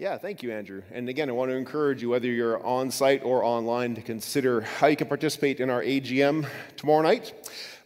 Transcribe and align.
Yeah, 0.00 0.16
thank 0.16 0.42
you, 0.42 0.50
Andrew. 0.50 0.80
And 0.92 1.10
again, 1.10 1.28
I 1.28 1.32
want 1.32 1.50
to 1.50 1.56
encourage 1.56 2.00
you, 2.00 2.08
whether 2.08 2.26
you're 2.26 2.64
on 2.64 2.90
site 2.90 3.22
or 3.22 3.44
online, 3.44 3.94
to 3.96 4.00
consider 4.00 4.62
how 4.62 4.86
you 4.86 4.96
can 4.96 5.08
participate 5.08 5.60
in 5.60 5.68
our 5.68 5.82
AGM 5.82 6.48
tomorrow 6.78 7.02
night, 7.02 7.34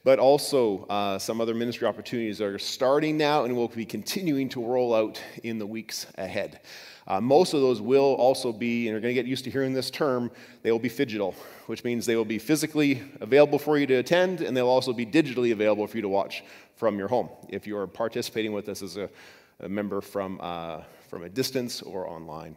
but 0.04 0.20
also 0.20 0.84
uh, 0.84 1.18
some 1.18 1.40
other 1.40 1.54
ministry 1.54 1.88
opportunities 1.88 2.40
are 2.40 2.56
starting 2.56 3.16
now 3.16 3.42
and 3.42 3.56
will 3.56 3.66
be 3.66 3.84
continuing 3.84 4.48
to 4.50 4.64
roll 4.64 4.94
out 4.94 5.20
in 5.42 5.58
the 5.58 5.66
weeks 5.66 6.06
ahead. 6.16 6.60
Uh, 7.08 7.20
most 7.20 7.52
of 7.52 7.60
those 7.60 7.80
will 7.80 8.14
also 8.14 8.52
be, 8.52 8.86
and 8.86 8.92
you're 8.92 9.00
going 9.00 9.12
to 9.12 9.20
get 9.20 9.26
used 9.26 9.42
to 9.42 9.50
hearing 9.50 9.72
this 9.72 9.90
term, 9.90 10.30
they 10.62 10.70
will 10.70 10.78
be 10.78 10.88
phygital, 10.88 11.34
which 11.66 11.82
means 11.82 12.06
they 12.06 12.14
will 12.14 12.24
be 12.24 12.38
physically 12.38 13.02
available 13.22 13.58
for 13.58 13.76
you 13.76 13.88
to 13.88 13.94
attend, 13.94 14.40
and 14.40 14.56
they'll 14.56 14.68
also 14.68 14.92
be 14.92 15.04
digitally 15.04 15.50
available 15.50 15.84
for 15.88 15.96
you 15.96 16.02
to 16.02 16.08
watch 16.08 16.44
from 16.76 16.96
your 16.96 17.08
home 17.08 17.28
if 17.48 17.66
you're 17.66 17.88
participating 17.88 18.52
with 18.52 18.68
us 18.68 18.82
as 18.82 18.96
a, 18.96 19.10
a 19.60 19.68
member 19.68 20.00
from, 20.00 20.40
uh, 20.42 20.82
from 21.08 21.22
a 21.22 21.28
distance 21.28 21.82
or 21.82 22.08
online. 22.08 22.56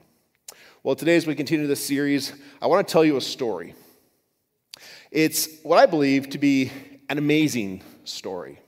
Well, 0.84 0.96
today, 0.96 1.16
as 1.16 1.28
we 1.28 1.36
continue 1.36 1.68
this 1.68 1.86
series, 1.86 2.34
I 2.62 2.68
want 2.68 2.88
to 2.88 2.92
tell 2.92 3.04
you 3.04 3.18
a 3.18 3.22
story. 3.22 3.76
It's 5.12 5.62
what 5.64 5.78
I 5.78 5.86
believe 5.86 6.30
to 6.30 6.38
be 6.38 6.72
an 7.10 7.18
amazing 7.18 7.84
story. 8.04 8.60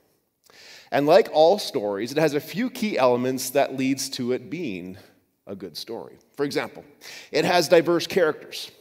And 0.92 1.06
like 1.06 1.30
all 1.32 1.60
stories, 1.60 2.12
it 2.12 2.18
has 2.18 2.34
a 2.34 2.40
few 2.40 2.70
key 2.70 2.98
elements 2.98 3.52
that 3.52 3.78
leads 3.78 4.10
to 4.12 4.32
it 4.32 4.50
being 4.50 4.98
a 5.46 5.56
good 5.56 5.78
story. 5.78 6.18
For 6.36 6.46
example, 6.46 6.84
it 7.32 7.46
has 7.46 7.68
diverse 7.68 8.08
characters. 8.08 8.72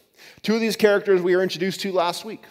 Two 0.43 0.55
of 0.55 0.61
these 0.61 0.77
characters 0.77 1.21
we 1.21 1.37
were 1.37 1.43
introduced 1.43 1.81
to 1.81 1.93
last 1.93 2.25
week 2.25 2.45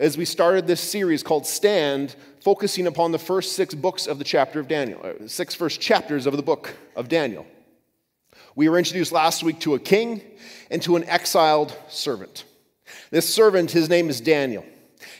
as 0.00 0.16
we 0.16 0.24
started 0.24 0.66
this 0.66 0.80
series 0.80 1.22
called 1.22 1.46
Stand, 1.46 2.16
focusing 2.40 2.86
upon 2.86 3.12
the 3.12 3.18
first 3.18 3.52
six 3.52 3.74
books 3.74 4.06
of 4.06 4.18
the 4.18 4.24
chapter 4.24 4.58
of 4.58 4.66
Daniel, 4.66 4.98
uh, 5.04 5.28
six 5.28 5.54
first 5.54 5.78
chapters 5.78 6.26
of 6.26 6.36
the 6.36 6.42
book 6.42 6.74
of 6.96 7.08
Daniel. 7.08 7.46
We 8.56 8.70
were 8.70 8.78
introduced 8.78 9.12
last 9.12 9.42
week 9.42 9.60
to 9.60 9.74
a 9.74 9.78
king 9.78 10.22
and 10.70 10.80
to 10.82 10.96
an 10.96 11.04
exiled 11.04 11.76
servant. 11.90 12.44
This 13.10 13.32
servant, 13.32 13.72
his 13.72 13.90
name 13.90 14.08
is 14.08 14.22
Daniel. 14.22 14.64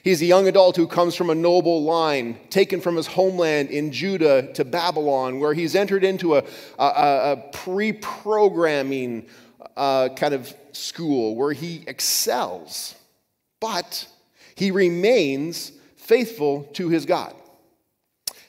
He's 0.03 0.23
a 0.23 0.27
young 0.27 0.49
adult 0.49 0.77
who 0.77 0.87
comes 0.87 1.15
from 1.15 1.29
a 1.29 1.35
noble 1.35 1.85
line, 1.85 2.39
taken 2.49 2.81
from 2.81 2.97
his 2.97 3.07
homeland 3.07 3.69
in 3.69 3.93
Judah 3.93 4.51
to 4.55 4.65
Babylon, 4.65 5.41
where 5.41 5.53
he's 5.53 5.77
entered 5.77 6.05
into 6.05 6.37
a, 6.37 6.45
a, 6.79 6.85
a 7.33 7.37
pre 7.53 7.93
programming 7.93 9.27
uh, 9.77 10.09
kind 10.17 10.33
of 10.33 10.55
school 10.73 11.37
where 11.37 11.53
he 11.53 11.85
excels. 11.87 12.95
But 13.61 14.07
he 14.55 14.71
remains 14.71 15.73
faithful 15.97 16.65
to 16.75 16.89
his 16.89 17.07
God. 17.07 17.35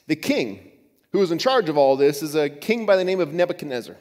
The 0.06 0.16
king 0.16 0.70
who 1.12 1.22
is 1.22 1.30
in 1.30 1.38
charge 1.38 1.68
of 1.68 1.76
all 1.76 1.96
this 1.96 2.22
is 2.22 2.34
a 2.34 2.50
king 2.50 2.86
by 2.86 2.96
the 2.96 3.04
name 3.04 3.20
of 3.20 3.32
Nebuchadnezzar, 3.32 3.96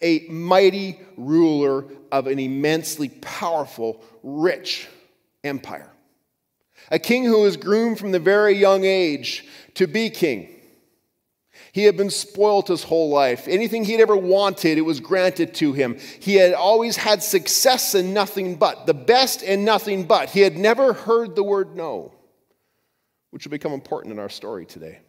a 0.00 0.20
mighty 0.28 1.00
ruler 1.16 1.84
of 2.12 2.26
an 2.26 2.38
immensely 2.38 3.08
powerful, 3.08 4.02
rich 4.22 4.88
empire. 5.44 5.90
A 6.90 6.98
king 6.98 7.24
who 7.24 7.40
was 7.40 7.56
groomed 7.56 7.98
from 7.98 8.12
the 8.12 8.20
very 8.20 8.54
young 8.54 8.84
age 8.84 9.44
to 9.74 9.86
be 9.86 10.10
king. 10.10 10.55
He 11.76 11.84
had 11.84 11.98
been 11.98 12.08
spoilt 12.08 12.68
his 12.68 12.84
whole 12.84 13.10
life. 13.10 13.46
Anything 13.46 13.84
he'd 13.84 14.00
ever 14.00 14.16
wanted, 14.16 14.78
it 14.78 14.80
was 14.80 14.98
granted 14.98 15.52
to 15.56 15.74
him. 15.74 15.98
He 16.20 16.36
had 16.36 16.54
always 16.54 16.96
had 16.96 17.22
success 17.22 17.94
and 17.94 18.14
nothing 18.14 18.54
but, 18.54 18.86
the 18.86 18.94
best 18.94 19.42
and 19.42 19.66
nothing 19.66 20.04
but. 20.04 20.30
He 20.30 20.40
had 20.40 20.56
never 20.56 20.94
heard 20.94 21.36
the 21.36 21.42
word 21.42 21.76
no, 21.76 22.14
which 23.30 23.44
will 23.44 23.50
become 23.50 23.74
important 23.74 24.14
in 24.14 24.18
our 24.18 24.30
story 24.30 24.64
today. 24.64 25.00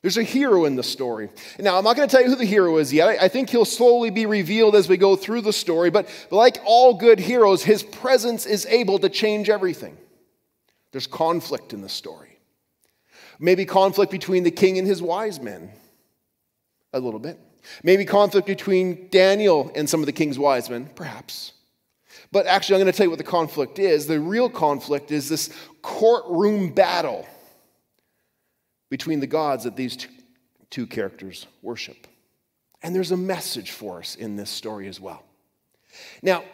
There's 0.00 0.16
a 0.16 0.22
hero 0.22 0.64
in 0.64 0.76
the 0.76 0.82
story. 0.82 1.28
Now, 1.58 1.76
I'm 1.76 1.84
not 1.84 1.94
going 1.94 2.08
to 2.08 2.10
tell 2.16 2.24
you 2.24 2.30
who 2.30 2.36
the 2.36 2.46
hero 2.46 2.78
is 2.78 2.90
yet. 2.90 3.22
I 3.22 3.28
think 3.28 3.50
he'll 3.50 3.66
slowly 3.66 4.08
be 4.08 4.24
revealed 4.24 4.74
as 4.74 4.88
we 4.88 4.96
go 4.96 5.14
through 5.14 5.42
the 5.42 5.52
story, 5.52 5.90
but 5.90 6.08
like 6.30 6.56
all 6.64 6.94
good 6.94 7.18
heroes, 7.18 7.62
his 7.62 7.82
presence 7.82 8.46
is 8.46 8.64
able 8.64 8.98
to 9.00 9.10
change 9.10 9.50
everything. 9.50 9.98
There's 10.92 11.06
conflict 11.06 11.74
in 11.74 11.82
the 11.82 11.90
story. 11.90 12.39
Maybe 13.42 13.64
conflict 13.64 14.12
between 14.12 14.44
the 14.44 14.50
king 14.50 14.78
and 14.78 14.86
his 14.86 15.00
wise 15.00 15.40
men, 15.40 15.70
a 16.92 17.00
little 17.00 17.18
bit. 17.18 17.40
Maybe 17.82 18.04
conflict 18.04 18.46
between 18.46 19.08
Daniel 19.08 19.72
and 19.74 19.88
some 19.88 20.00
of 20.00 20.06
the 20.06 20.12
king's 20.12 20.38
wise 20.38 20.68
men, 20.68 20.90
perhaps. 20.94 21.54
But 22.32 22.46
actually, 22.46 22.76
I'm 22.76 22.82
going 22.82 22.92
to 22.92 22.96
tell 22.96 23.06
you 23.06 23.10
what 23.10 23.18
the 23.18 23.24
conflict 23.24 23.78
is. 23.78 24.06
The 24.06 24.20
real 24.20 24.50
conflict 24.50 25.10
is 25.10 25.28
this 25.28 25.50
courtroom 25.80 26.72
battle 26.74 27.26
between 28.90 29.20
the 29.20 29.26
gods 29.26 29.64
that 29.64 29.74
these 29.74 30.06
two 30.68 30.86
characters 30.86 31.46
worship. 31.62 32.06
And 32.82 32.94
there's 32.94 33.10
a 33.10 33.16
message 33.16 33.70
for 33.70 33.98
us 33.98 34.16
in 34.16 34.36
this 34.36 34.50
story 34.50 34.86
as 34.86 35.00
well. 35.00 35.24
Now, 36.22 36.44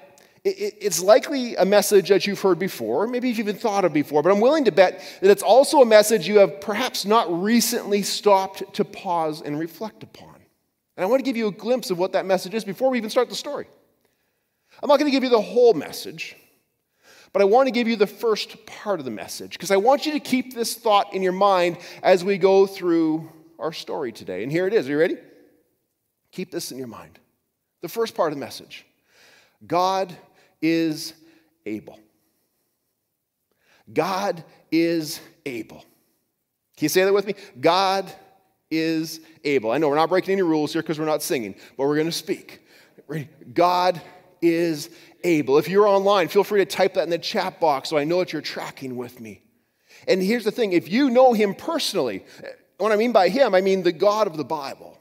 it's 0.48 1.02
likely 1.02 1.56
a 1.56 1.64
message 1.64 2.08
that 2.08 2.26
you've 2.26 2.40
heard 2.40 2.58
before, 2.58 3.08
maybe 3.08 3.28
you've 3.28 3.40
even 3.40 3.56
thought 3.56 3.84
of 3.84 3.92
before, 3.92 4.22
but 4.22 4.30
I'm 4.30 4.40
willing 4.40 4.64
to 4.66 4.72
bet 4.72 5.02
that 5.20 5.30
it's 5.30 5.42
also 5.42 5.80
a 5.80 5.86
message 5.86 6.28
you 6.28 6.38
have 6.38 6.60
perhaps 6.60 7.04
not 7.04 7.42
recently 7.42 8.02
stopped 8.02 8.74
to 8.74 8.84
pause 8.84 9.42
and 9.42 9.58
reflect 9.58 10.04
upon. 10.04 10.36
And 10.96 11.04
I 11.04 11.06
want 11.06 11.18
to 11.18 11.24
give 11.24 11.36
you 11.36 11.48
a 11.48 11.52
glimpse 11.52 11.90
of 11.90 11.98
what 11.98 12.12
that 12.12 12.26
message 12.26 12.54
is 12.54 12.64
before 12.64 12.90
we 12.90 12.98
even 12.98 13.10
start 13.10 13.28
the 13.28 13.34
story. 13.34 13.66
I'm 14.80 14.88
not 14.88 15.00
going 15.00 15.10
to 15.10 15.16
give 15.16 15.24
you 15.24 15.30
the 15.30 15.40
whole 15.40 15.74
message, 15.74 16.36
but 17.32 17.42
I 17.42 17.44
want 17.44 17.66
to 17.66 17.72
give 17.72 17.88
you 17.88 17.96
the 17.96 18.06
first 18.06 18.64
part 18.66 19.00
of 19.00 19.04
the 19.04 19.10
message 19.10 19.52
because 19.52 19.72
I 19.72 19.76
want 19.78 20.06
you 20.06 20.12
to 20.12 20.20
keep 20.20 20.54
this 20.54 20.74
thought 20.74 21.12
in 21.12 21.22
your 21.22 21.32
mind 21.32 21.78
as 22.04 22.24
we 22.24 22.38
go 22.38 22.66
through 22.66 23.28
our 23.58 23.72
story 23.72 24.12
today. 24.12 24.44
And 24.44 24.52
here 24.52 24.68
it 24.68 24.72
is. 24.72 24.86
Are 24.86 24.92
you 24.92 24.98
ready? 24.98 25.16
Keep 26.30 26.52
this 26.52 26.70
in 26.70 26.78
your 26.78 26.86
mind. 26.86 27.18
The 27.82 27.88
first 27.88 28.14
part 28.14 28.32
of 28.32 28.38
the 28.38 28.44
message 28.44 28.86
God 29.66 30.16
is 30.66 31.14
able. 31.64 31.98
God 33.92 34.42
is 34.72 35.20
able. 35.44 35.84
Can 36.76 36.84
you 36.84 36.88
say 36.88 37.04
that 37.04 37.14
with 37.14 37.26
me? 37.26 37.34
God 37.60 38.12
is 38.70 39.20
able. 39.44 39.70
I 39.70 39.78
know 39.78 39.88
we're 39.88 39.94
not 39.94 40.08
breaking 40.08 40.32
any 40.32 40.42
rules 40.42 40.72
here 40.72 40.82
because 40.82 40.98
we're 40.98 41.06
not 41.06 41.22
singing, 41.22 41.54
but 41.76 41.86
we're 41.86 41.94
going 41.94 42.06
to 42.06 42.12
speak. 42.12 42.60
God 43.54 44.02
is 44.42 44.90
able. 45.22 45.58
If 45.58 45.68
you're 45.68 45.86
online, 45.86 46.28
feel 46.28 46.44
free 46.44 46.60
to 46.60 46.66
type 46.66 46.94
that 46.94 47.04
in 47.04 47.10
the 47.10 47.18
chat 47.18 47.60
box 47.60 47.88
so 47.88 47.96
I 47.96 48.04
know 48.04 48.18
that 48.18 48.32
you're 48.32 48.42
tracking 48.42 48.96
with 48.96 49.20
me. 49.20 49.42
And 50.08 50.20
here's 50.20 50.44
the 50.44 50.50
thing 50.50 50.72
if 50.72 50.90
you 50.90 51.10
know 51.10 51.32
him 51.32 51.54
personally, 51.54 52.24
what 52.78 52.92
I 52.92 52.96
mean 52.96 53.12
by 53.12 53.28
him, 53.28 53.54
I 53.54 53.60
mean 53.60 53.82
the 53.82 53.92
God 53.92 54.26
of 54.26 54.36
the 54.36 54.44
Bible. 54.44 54.98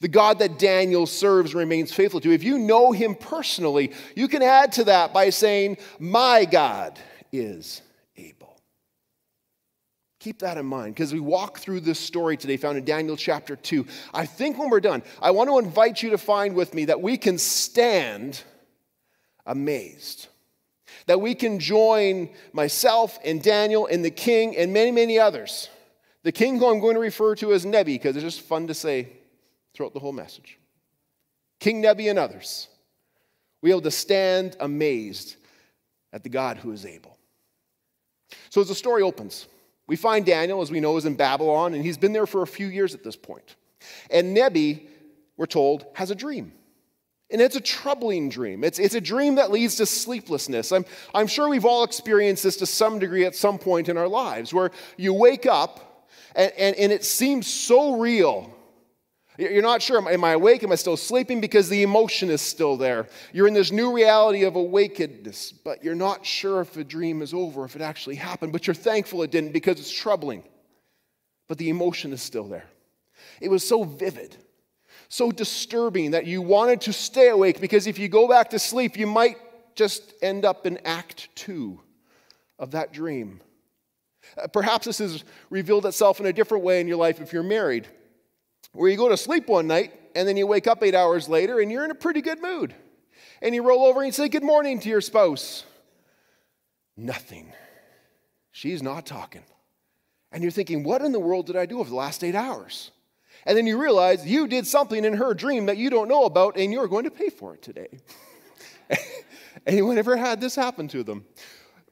The 0.00 0.08
God 0.08 0.38
that 0.38 0.58
Daniel 0.58 1.06
serves 1.06 1.54
remains 1.54 1.92
faithful 1.92 2.20
to. 2.20 2.32
If 2.32 2.44
you 2.44 2.58
know 2.58 2.92
him 2.92 3.14
personally, 3.14 3.92
you 4.14 4.28
can 4.28 4.42
add 4.42 4.72
to 4.72 4.84
that 4.84 5.12
by 5.12 5.30
saying, 5.30 5.78
My 5.98 6.44
God 6.44 6.98
is 7.32 7.82
able. 8.16 8.60
Keep 10.20 10.38
that 10.38 10.56
in 10.56 10.66
mind 10.66 10.94
because 10.94 11.12
we 11.12 11.20
walk 11.20 11.58
through 11.58 11.80
this 11.80 12.00
story 12.00 12.36
today, 12.36 12.56
found 12.56 12.78
in 12.78 12.84
Daniel 12.84 13.16
chapter 13.16 13.56
2. 13.56 13.84
I 14.14 14.24
think 14.24 14.58
when 14.58 14.70
we're 14.70 14.80
done, 14.80 15.02
I 15.20 15.32
want 15.32 15.50
to 15.50 15.58
invite 15.58 16.02
you 16.02 16.10
to 16.10 16.18
find 16.18 16.54
with 16.54 16.72
me 16.72 16.86
that 16.86 17.02
we 17.02 17.16
can 17.16 17.36
stand 17.36 18.42
amazed. 19.44 20.28
That 21.06 21.20
we 21.20 21.34
can 21.34 21.58
join 21.58 22.30
myself 22.52 23.18
and 23.24 23.42
Daniel 23.42 23.86
and 23.86 24.04
the 24.04 24.10
king 24.10 24.56
and 24.56 24.72
many, 24.72 24.90
many 24.90 25.18
others. 25.18 25.68
The 26.22 26.32
king, 26.32 26.58
who 26.58 26.70
I'm 26.70 26.80
going 26.80 26.94
to 26.94 27.00
refer 27.00 27.34
to 27.36 27.52
as 27.52 27.66
Nebi, 27.66 27.96
because 27.96 28.16
it's 28.16 28.24
just 28.24 28.40
fun 28.40 28.66
to 28.68 28.74
say 28.74 29.08
throughout 29.74 29.92
the 29.92 30.00
whole 30.00 30.12
message. 30.12 30.58
King 31.60 31.80
Nebi 31.80 32.08
and 32.08 32.18
others, 32.18 32.68
we 33.62 33.70
able 33.70 33.80
to 33.82 33.90
stand 33.90 34.56
amazed 34.60 35.36
at 36.12 36.22
the 36.22 36.28
God 36.28 36.58
who 36.58 36.70
is 36.72 36.86
able. 36.86 37.18
So 38.50 38.60
as 38.60 38.68
the 38.68 38.74
story 38.74 39.02
opens, 39.02 39.46
we 39.86 39.96
find 39.96 40.24
Daniel, 40.24 40.62
as 40.62 40.70
we 40.70 40.80
know, 40.80 40.96
is 40.96 41.04
in 41.04 41.14
Babylon, 41.14 41.74
and 41.74 41.84
he's 41.84 41.98
been 41.98 42.12
there 42.12 42.26
for 42.26 42.42
a 42.42 42.46
few 42.46 42.66
years 42.66 42.94
at 42.94 43.02
this 43.02 43.16
point. 43.16 43.56
And 44.10 44.32
Nebi, 44.32 44.88
we're 45.36 45.46
told, 45.46 45.86
has 45.94 46.10
a 46.10 46.14
dream. 46.14 46.52
And 47.30 47.40
it's 47.40 47.56
a 47.56 47.60
troubling 47.60 48.28
dream. 48.28 48.64
It's, 48.64 48.78
it's 48.78 48.94
a 48.94 49.00
dream 49.00 49.36
that 49.36 49.50
leads 49.50 49.76
to 49.76 49.86
sleeplessness. 49.86 50.72
I'm, 50.72 50.84
I'm 51.14 51.26
sure 51.26 51.48
we've 51.48 51.64
all 51.64 51.84
experienced 51.84 52.44
this 52.44 52.56
to 52.58 52.66
some 52.66 52.98
degree 52.98 53.24
at 53.24 53.34
some 53.34 53.58
point 53.58 53.88
in 53.88 53.96
our 53.96 54.08
lives, 54.08 54.54
where 54.54 54.70
you 54.96 55.12
wake 55.12 55.46
up 55.46 56.08
and, 56.36 56.52
and, 56.56 56.76
and 56.76 56.92
it 56.92 57.04
seems 57.04 57.46
so 57.46 57.98
real 57.98 58.53
you're 59.36 59.62
not 59.62 59.82
sure, 59.82 60.08
am 60.08 60.24
I 60.24 60.32
awake? 60.32 60.62
Am 60.62 60.70
I 60.70 60.76
still 60.76 60.96
sleeping? 60.96 61.40
Because 61.40 61.68
the 61.68 61.82
emotion 61.82 62.30
is 62.30 62.40
still 62.40 62.76
there. 62.76 63.08
You're 63.32 63.48
in 63.48 63.54
this 63.54 63.72
new 63.72 63.92
reality 63.92 64.44
of 64.44 64.54
awakenedness, 64.54 65.54
but 65.64 65.82
you're 65.82 65.96
not 65.96 66.24
sure 66.24 66.60
if 66.60 66.72
the 66.72 66.84
dream 66.84 67.20
is 67.20 67.34
over, 67.34 67.64
if 67.64 67.74
it 67.74 67.82
actually 67.82 68.14
happened, 68.14 68.52
but 68.52 68.66
you're 68.66 68.74
thankful 68.74 69.22
it 69.22 69.32
didn't 69.32 69.52
because 69.52 69.80
it's 69.80 69.90
troubling. 69.90 70.44
But 71.48 71.58
the 71.58 71.68
emotion 71.68 72.12
is 72.12 72.22
still 72.22 72.44
there. 72.44 72.66
It 73.40 73.50
was 73.50 73.66
so 73.66 73.82
vivid, 73.82 74.36
so 75.08 75.32
disturbing 75.32 76.12
that 76.12 76.26
you 76.26 76.40
wanted 76.40 76.82
to 76.82 76.92
stay 76.92 77.28
awake 77.28 77.60
because 77.60 77.88
if 77.88 77.98
you 77.98 78.08
go 78.08 78.28
back 78.28 78.50
to 78.50 78.60
sleep, 78.60 78.96
you 78.96 79.08
might 79.08 79.36
just 79.74 80.14
end 80.22 80.44
up 80.44 80.64
in 80.64 80.78
act 80.84 81.28
two 81.34 81.80
of 82.60 82.70
that 82.70 82.92
dream. 82.92 83.40
Uh, 84.40 84.46
perhaps 84.46 84.86
this 84.86 84.98
has 84.98 85.24
revealed 85.50 85.86
itself 85.86 86.20
in 86.20 86.26
a 86.26 86.32
different 86.32 86.62
way 86.62 86.80
in 86.80 86.86
your 86.86 86.96
life 86.96 87.20
if 87.20 87.32
you're 87.32 87.42
married 87.42 87.88
where 88.74 88.90
you 88.90 88.96
go 88.96 89.08
to 89.08 89.16
sleep 89.16 89.48
one 89.48 89.66
night 89.66 89.92
and 90.14 90.28
then 90.28 90.36
you 90.36 90.46
wake 90.46 90.66
up 90.66 90.82
eight 90.82 90.94
hours 90.94 91.28
later 91.28 91.60
and 91.60 91.70
you're 91.70 91.84
in 91.84 91.90
a 91.90 91.96
pretty 91.96 92.20
good 92.20 92.42
mood. 92.42 92.74
And 93.40 93.54
you 93.54 93.62
roll 93.62 93.84
over 93.84 94.00
and 94.00 94.06
you 94.06 94.12
say 94.12 94.28
good 94.28 94.44
morning 94.44 94.80
to 94.80 94.88
your 94.88 95.00
spouse. 95.00 95.64
Nothing. 96.96 97.52
She's 98.52 98.82
not 98.82 99.06
talking. 99.06 99.42
And 100.30 100.42
you're 100.42 100.52
thinking, 100.52 100.84
what 100.84 101.02
in 101.02 101.12
the 101.12 101.20
world 101.20 101.46
did 101.46 101.56
I 101.56 101.66
do 101.66 101.80
over 101.80 101.88
the 101.88 101.96
last 101.96 102.24
eight 102.24 102.34
hours? 102.34 102.90
And 103.46 103.56
then 103.56 103.66
you 103.66 103.80
realize 103.80 104.26
you 104.26 104.46
did 104.46 104.66
something 104.66 105.04
in 105.04 105.14
her 105.14 105.34
dream 105.34 105.66
that 105.66 105.76
you 105.76 105.90
don't 105.90 106.08
know 106.08 106.24
about 106.24 106.56
and 106.56 106.72
you're 106.72 106.88
going 106.88 107.04
to 107.04 107.10
pay 107.10 107.28
for 107.28 107.54
it 107.54 107.62
today. 107.62 107.98
Anyone 109.66 109.98
ever 109.98 110.16
had 110.16 110.40
this 110.40 110.54
happen 110.54 110.88
to 110.88 111.02
them? 111.02 111.24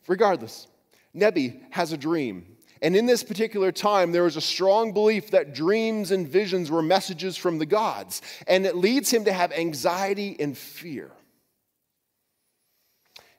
Regardless, 0.08 0.66
Nebi 1.14 1.60
has 1.70 1.92
a 1.92 1.96
dream. 1.96 2.51
And 2.82 2.96
in 2.96 3.06
this 3.06 3.22
particular 3.22 3.70
time, 3.70 4.10
there 4.10 4.24
was 4.24 4.36
a 4.36 4.40
strong 4.40 4.92
belief 4.92 5.30
that 5.30 5.54
dreams 5.54 6.10
and 6.10 6.26
visions 6.26 6.68
were 6.68 6.82
messages 6.82 7.36
from 7.36 7.58
the 7.58 7.66
gods. 7.66 8.20
And 8.48 8.66
it 8.66 8.74
leads 8.74 9.08
him 9.08 9.24
to 9.24 9.32
have 9.32 9.52
anxiety 9.52 10.36
and 10.40 10.58
fear. 10.58 11.12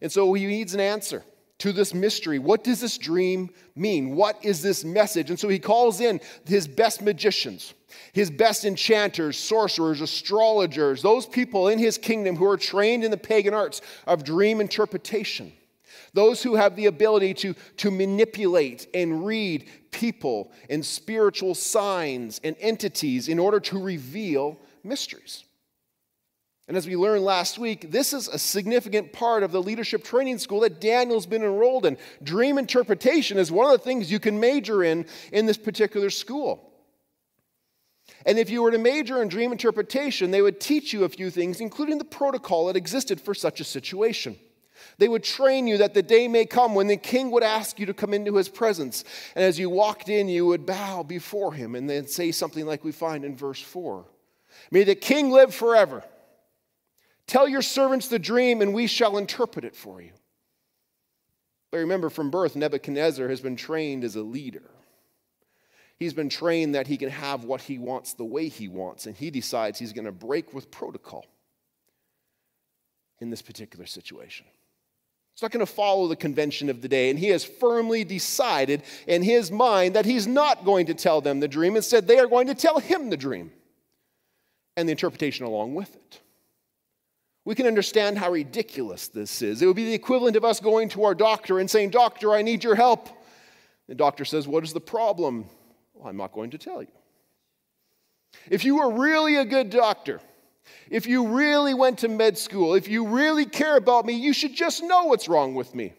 And 0.01 0.09
so 0.09 0.33
he 0.33 0.45
needs 0.45 0.73
an 0.73 0.79
answer 0.79 1.23
to 1.59 1.73
this 1.73 1.93
mystery. 1.93 2.39
What 2.39 2.63
does 2.63 2.79
this 2.79 2.97
dream 2.97 3.49
mean? 3.75 4.15
What 4.15 4.43
is 4.43 4.61
this 4.61 4.85
message? 4.85 5.29
And 5.29 5.39
so 5.39 5.49
he 5.49 5.59
calls 5.59 5.99
in 5.99 6.21
his 6.45 6.65
best 6.65 7.01
magicians, 7.01 7.73
his 8.13 8.31
best 8.31 8.63
enchanters, 8.63 9.37
sorcerers, 9.37 9.99
astrologers, 9.99 11.01
those 11.01 11.25
people 11.25 11.67
in 11.67 11.79
his 11.79 11.97
kingdom 11.97 12.37
who 12.37 12.45
are 12.45 12.57
trained 12.57 13.03
in 13.03 13.11
the 13.11 13.17
pagan 13.17 13.53
arts 13.53 13.81
of 14.07 14.23
dream 14.23 14.61
interpretation. 14.61 15.51
Those 16.13 16.43
who 16.43 16.55
have 16.55 16.75
the 16.75 16.85
ability 16.85 17.33
to, 17.35 17.55
to 17.77 17.89
manipulate 17.89 18.87
and 18.93 19.25
read 19.25 19.67
people 19.91 20.51
and 20.69 20.85
spiritual 20.85 21.55
signs 21.55 22.39
and 22.43 22.55
entities 22.59 23.27
in 23.27 23.39
order 23.39 23.59
to 23.61 23.81
reveal 23.81 24.59
mysteries. 24.83 25.43
And 26.67 26.77
as 26.77 26.87
we 26.87 26.95
learned 26.95 27.25
last 27.25 27.59
week, 27.59 27.91
this 27.91 28.13
is 28.13 28.27
a 28.27 28.39
significant 28.39 29.11
part 29.11 29.43
of 29.43 29.51
the 29.51 29.61
leadership 29.61 30.03
training 30.03 30.37
school 30.37 30.61
that 30.61 30.79
Daniel's 30.79 31.25
been 31.25 31.43
enrolled 31.43 31.85
in. 31.85 31.97
Dream 32.21 32.57
interpretation 32.57 33.37
is 33.37 33.51
one 33.51 33.65
of 33.65 33.73
the 33.73 33.83
things 33.83 34.11
you 34.11 34.19
can 34.19 34.39
major 34.39 34.83
in 34.83 35.05
in 35.31 35.45
this 35.45 35.57
particular 35.57 36.09
school. 36.09 36.71
And 38.25 38.39
if 38.39 38.49
you 38.49 38.61
were 38.61 38.71
to 38.71 38.77
major 38.77 39.21
in 39.21 39.27
dream 39.27 39.51
interpretation, 39.51 40.31
they 40.31 40.41
would 40.41 40.59
teach 40.59 40.93
you 40.93 41.03
a 41.03 41.09
few 41.09 41.29
things, 41.29 41.59
including 41.59 41.97
the 41.97 42.05
protocol 42.05 42.67
that 42.67 42.77
existed 42.77 43.19
for 43.19 43.33
such 43.33 43.59
a 43.59 43.65
situation. 43.65 44.37
They 44.97 45.07
would 45.07 45.23
train 45.23 45.67
you 45.67 45.77
that 45.77 45.93
the 45.93 46.03
day 46.03 46.27
may 46.27 46.45
come 46.45 46.75
when 46.75 46.87
the 46.87 46.97
king 46.97 47.31
would 47.31 47.43
ask 47.43 47.79
you 47.79 47.85
to 47.87 47.93
come 47.93 48.13
into 48.13 48.35
his 48.35 48.49
presence. 48.49 49.03
And 49.35 49.43
as 49.43 49.59
you 49.59 49.69
walked 49.69 50.09
in, 50.09 50.27
you 50.27 50.45
would 50.45 50.65
bow 50.65 51.03
before 51.03 51.53
him 51.53 51.75
and 51.75 51.89
then 51.89 52.07
say 52.07 52.31
something 52.31 52.65
like 52.65 52.83
we 52.83 52.91
find 52.91 53.25
in 53.25 53.35
verse 53.35 53.61
4 53.61 54.05
May 54.71 54.83
the 54.83 54.95
king 54.95 55.31
live 55.31 55.53
forever. 55.53 56.03
Tell 57.25 57.47
your 57.47 57.61
servants 57.61 58.07
the 58.07 58.19
dream, 58.19 58.61
and 58.61 58.73
we 58.73 58.87
shall 58.87 59.17
interpret 59.17 59.65
it 59.65 59.75
for 59.75 60.01
you. 60.01 60.11
But 61.71 61.79
remember, 61.79 62.09
from 62.09 62.29
birth, 62.29 62.55
Nebuchadnezzar 62.55 63.27
has 63.29 63.41
been 63.41 63.55
trained 63.55 64.03
as 64.03 64.15
a 64.15 64.21
leader. 64.21 64.69
He's 65.97 66.13
been 66.13 66.29
trained 66.29 66.75
that 66.75 66.87
he 66.87 66.97
can 66.97 67.09
have 67.09 67.45
what 67.45 67.61
he 67.61 67.79
wants 67.79 68.13
the 68.13 68.25
way 68.25 68.49
he 68.49 68.67
wants, 68.67 69.05
and 69.05 69.15
he 69.15 69.31
decides 69.31 69.79
he's 69.79 69.93
going 69.93 70.05
to 70.05 70.11
break 70.11 70.53
with 70.53 70.69
protocol 70.69 71.25
in 73.19 73.29
this 73.29 73.41
particular 73.41 73.85
situation. 73.85 74.45
He's 75.33 75.41
not 75.41 75.51
going 75.51 75.65
to 75.65 75.71
follow 75.71 76.07
the 76.07 76.15
convention 76.15 76.69
of 76.69 76.81
the 76.81 76.87
day, 76.87 77.09
and 77.09 77.17
he 77.17 77.29
has 77.29 77.43
firmly 77.43 78.03
decided 78.03 78.83
in 79.07 79.23
his 79.23 79.51
mind 79.51 79.95
that 79.95 80.05
he's 80.05 80.27
not 80.27 80.63
going 80.63 80.85
to 80.87 80.93
tell 80.93 81.21
them 81.21 81.39
the 81.39 81.47
dream. 81.47 81.75
Instead, 81.75 82.07
they 82.07 82.19
are 82.19 82.27
going 82.27 82.47
to 82.47 82.55
tell 82.55 82.79
him 82.79 83.09
the 83.09 83.17
dream 83.17 83.51
and 84.77 84.87
the 84.87 84.91
interpretation 84.91 85.45
along 85.45 85.73
with 85.73 85.95
it. 85.95 86.19
We 87.45 87.55
can 87.55 87.65
understand 87.65 88.17
how 88.17 88.31
ridiculous 88.31 89.07
this 89.07 89.41
is. 89.41 89.61
It 89.61 89.65
would 89.65 89.75
be 89.75 89.85
the 89.85 89.93
equivalent 89.93 90.35
of 90.35 90.45
us 90.45 90.59
going 90.59 90.89
to 90.89 91.03
our 91.03 91.15
doctor 91.15 91.59
and 91.59 91.69
saying, 91.69 91.89
Doctor, 91.89 92.33
I 92.33 92.41
need 92.41 92.63
your 92.63 92.75
help. 92.75 93.09
The 93.87 93.95
doctor 93.95 94.25
says, 94.25 94.47
What 94.47 94.63
is 94.63 94.71
the 94.71 94.79
problem? 94.79 95.45
Well, 95.93 96.07
I'm 96.07 96.15
not 96.15 96.31
going 96.31 96.51
to 96.51 96.57
tell 96.57 96.81
you. 96.81 96.87
If 98.49 98.63
you 98.63 98.77
were 98.77 98.91
really 98.91 99.35
a 99.35 99.45
good 99.45 99.69
doctor, 99.69 100.21
if 100.89 101.07
you 101.07 101.27
really 101.27 101.73
went 101.73 101.99
to 101.99 102.07
med 102.07 102.37
school, 102.37 102.75
if 102.75 102.87
you 102.87 103.07
really 103.07 103.45
care 103.45 103.77
about 103.77 104.05
me, 104.05 104.13
you 104.13 104.33
should 104.33 104.53
just 104.53 104.83
know 104.83 105.05
what's 105.05 105.27
wrong 105.27 105.55
with 105.55 105.73
me. 105.73 105.93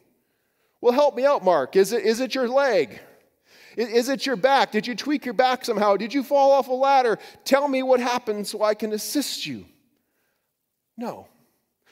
Well, 0.81 0.93
help 0.93 1.15
me 1.17 1.25
out, 1.25 1.45
Mark. 1.45 1.77
Is 1.77 1.93
it, 1.93 2.05
is 2.05 2.21
it 2.21 2.35
your 2.35 2.49
leg? 2.49 3.01
Is 3.77 4.09
it 4.09 4.27
your 4.27 4.37
back? 4.37 4.71
Did 4.71 4.87
you 4.87 4.95
tweak 4.95 5.25
your 5.25 5.35
back 5.35 5.65
somehow? 5.65 5.97
Did 5.97 6.15
you 6.15 6.23
fall 6.23 6.53
off 6.53 6.69
a 6.69 6.73
ladder? 6.73 7.19
Tell 7.45 7.67
me 7.67 7.83
what 7.83 8.01
happened 8.01 8.47
so 8.47 8.63
I 8.63 8.75
can 8.75 8.93
assist 8.93 9.47
you. 9.47 9.65
No. 10.97 11.27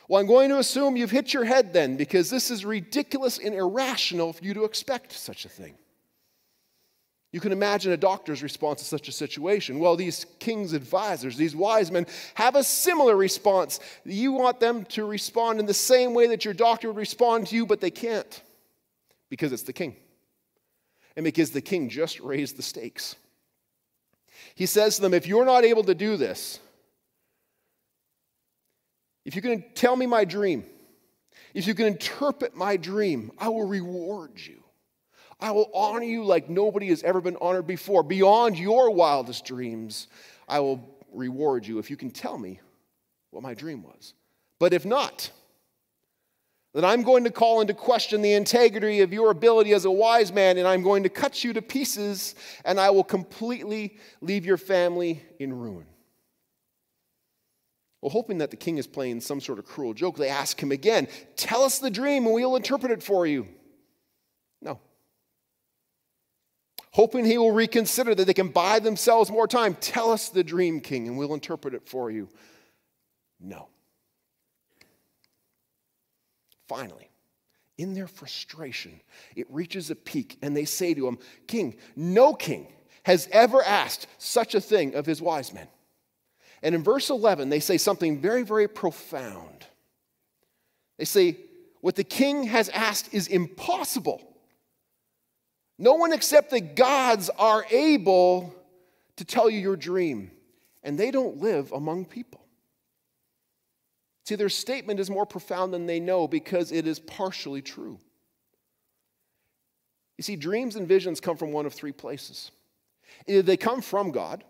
Well, 0.08 0.20
I'm 0.20 0.26
going 0.26 0.50
to 0.50 0.58
assume 0.58 0.96
you've 0.96 1.10
hit 1.10 1.32
your 1.32 1.44
head 1.44 1.72
then, 1.72 1.96
because 1.96 2.30
this 2.30 2.50
is 2.50 2.64
ridiculous 2.64 3.38
and 3.38 3.54
irrational 3.54 4.32
for 4.32 4.44
you 4.44 4.54
to 4.54 4.64
expect 4.64 5.12
such 5.12 5.44
a 5.44 5.48
thing. 5.48 5.74
You 7.32 7.40
can 7.40 7.52
imagine 7.52 7.92
a 7.92 7.96
doctor's 7.96 8.42
response 8.42 8.80
to 8.80 8.84
such 8.84 9.08
a 9.08 9.12
situation. 9.12 9.78
Well, 9.78 9.96
these 9.96 10.26
king's 10.38 10.74
advisors, 10.74 11.36
these 11.36 11.56
wise 11.56 11.90
men, 11.90 12.06
have 12.34 12.56
a 12.56 12.62
similar 12.62 13.16
response. 13.16 13.80
You 14.04 14.32
want 14.32 14.60
them 14.60 14.84
to 14.90 15.06
respond 15.06 15.58
in 15.58 15.64
the 15.64 15.72
same 15.72 16.12
way 16.12 16.26
that 16.28 16.44
your 16.44 16.52
doctor 16.52 16.88
would 16.88 16.98
respond 16.98 17.46
to 17.46 17.56
you, 17.56 17.64
but 17.64 17.80
they 17.80 17.90
can't 17.90 18.42
because 19.30 19.50
it's 19.50 19.62
the 19.62 19.72
king. 19.72 19.96
And 21.16 21.24
because 21.24 21.50
the 21.50 21.62
king 21.62 21.88
just 21.88 22.20
raised 22.20 22.56
the 22.56 22.62
stakes. 22.62 23.16
He 24.54 24.66
says 24.66 24.96
to 24.96 25.02
them, 25.02 25.14
If 25.14 25.26
you're 25.26 25.46
not 25.46 25.64
able 25.64 25.84
to 25.84 25.94
do 25.94 26.18
this, 26.18 26.58
if 29.24 29.34
you 29.34 29.40
can 29.40 29.64
tell 29.74 29.96
me 29.96 30.06
my 30.06 30.26
dream, 30.26 30.66
if 31.54 31.66
you 31.66 31.74
can 31.74 31.86
interpret 31.86 32.54
my 32.54 32.76
dream, 32.76 33.30
I 33.38 33.48
will 33.48 33.66
reward 33.66 34.32
you. 34.36 34.61
I 35.42 35.50
will 35.50 35.68
honor 35.74 36.04
you 36.04 36.24
like 36.24 36.48
nobody 36.48 36.88
has 36.88 37.02
ever 37.02 37.20
been 37.20 37.36
honored 37.40 37.66
before. 37.66 38.04
Beyond 38.04 38.56
your 38.56 38.90
wildest 38.90 39.44
dreams, 39.44 40.06
I 40.48 40.60
will 40.60 40.88
reward 41.12 41.66
you 41.66 41.80
if 41.80 41.90
you 41.90 41.96
can 41.96 42.12
tell 42.12 42.38
me 42.38 42.60
what 43.30 43.42
my 43.42 43.52
dream 43.52 43.82
was. 43.82 44.14
But 44.60 44.72
if 44.72 44.84
not, 44.84 45.32
then 46.74 46.84
I'm 46.84 47.02
going 47.02 47.24
to 47.24 47.30
call 47.30 47.60
into 47.60 47.74
question 47.74 48.22
the 48.22 48.34
integrity 48.34 49.00
of 49.00 49.12
your 49.12 49.32
ability 49.32 49.72
as 49.72 49.84
a 49.84 49.90
wise 49.90 50.32
man, 50.32 50.58
and 50.58 50.68
I'm 50.68 50.82
going 50.82 51.02
to 51.02 51.08
cut 51.08 51.42
you 51.42 51.52
to 51.54 51.60
pieces, 51.60 52.36
and 52.64 52.78
I 52.78 52.90
will 52.90 53.04
completely 53.04 53.98
leave 54.20 54.46
your 54.46 54.56
family 54.56 55.22
in 55.40 55.52
ruin. 55.52 55.86
Well, 58.00 58.10
hoping 58.10 58.38
that 58.38 58.50
the 58.50 58.56
king 58.56 58.78
is 58.78 58.86
playing 58.86 59.20
some 59.22 59.40
sort 59.40 59.58
of 59.58 59.64
cruel 59.64 59.92
joke, 59.92 60.16
they 60.16 60.28
ask 60.28 60.60
him 60.60 60.70
again, 60.70 61.08
Tell 61.36 61.62
us 61.62 61.80
the 61.80 61.90
dream 61.90 62.26
and 62.26 62.34
we'll 62.34 62.54
interpret 62.56 62.92
it 62.92 63.02
for 63.02 63.26
you. 63.26 63.48
No. 64.60 64.80
Hoping 66.92 67.24
he 67.24 67.38
will 67.38 67.52
reconsider 67.52 68.14
that 68.14 68.26
they 68.26 68.34
can 68.34 68.48
buy 68.48 68.78
themselves 68.78 69.30
more 69.30 69.48
time. 69.48 69.74
Tell 69.80 70.10
us 70.10 70.28
the 70.28 70.44
dream, 70.44 70.80
king, 70.80 71.08
and 71.08 71.16
we'll 71.16 71.34
interpret 71.34 71.72
it 71.74 71.88
for 71.88 72.10
you. 72.10 72.28
No. 73.40 73.68
Finally, 76.68 77.08
in 77.78 77.94
their 77.94 78.06
frustration, 78.06 79.00
it 79.34 79.46
reaches 79.50 79.90
a 79.90 79.94
peak, 79.94 80.38
and 80.42 80.54
they 80.54 80.66
say 80.66 80.92
to 80.92 81.08
him, 81.08 81.18
King, 81.46 81.76
no 81.96 82.34
king 82.34 82.66
has 83.04 83.28
ever 83.32 83.62
asked 83.62 84.06
such 84.18 84.54
a 84.54 84.60
thing 84.60 84.94
of 84.94 85.06
his 85.06 85.20
wise 85.22 85.52
men. 85.52 85.68
And 86.62 86.74
in 86.74 86.84
verse 86.84 87.10
11, 87.10 87.48
they 87.48 87.58
say 87.60 87.78
something 87.78 88.20
very, 88.20 88.42
very 88.42 88.68
profound. 88.68 89.66
They 90.98 91.04
say, 91.06 91.38
What 91.80 91.96
the 91.96 92.04
king 92.04 92.44
has 92.44 92.68
asked 92.68 93.12
is 93.12 93.26
impossible. 93.26 94.31
No 95.82 95.94
one 95.94 96.12
except 96.12 96.50
the 96.50 96.60
gods 96.60 97.28
are 97.28 97.66
able 97.68 98.54
to 99.16 99.24
tell 99.24 99.50
you 99.50 99.58
your 99.58 99.74
dream, 99.74 100.30
and 100.84 100.96
they 100.96 101.10
don't 101.10 101.38
live 101.38 101.72
among 101.72 102.04
people. 102.04 102.40
See, 104.24 104.36
their 104.36 104.48
statement 104.48 105.00
is 105.00 105.10
more 105.10 105.26
profound 105.26 105.74
than 105.74 105.86
they 105.86 105.98
know 105.98 106.28
because 106.28 106.70
it 106.70 106.86
is 106.86 107.00
partially 107.00 107.62
true. 107.62 107.98
You 110.18 110.22
see, 110.22 110.36
dreams 110.36 110.76
and 110.76 110.86
visions 110.86 111.20
come 111.20 111.36
from 111.36 111.50
one 111.50 111.66
of 111.66 111.74
three 111.74 111.90
places. 111.90 112.52
Either 113.26 113.42
they 113.42 113.56
come 113.56 113.82
from 113.82 114.12
God, 114.12 114.44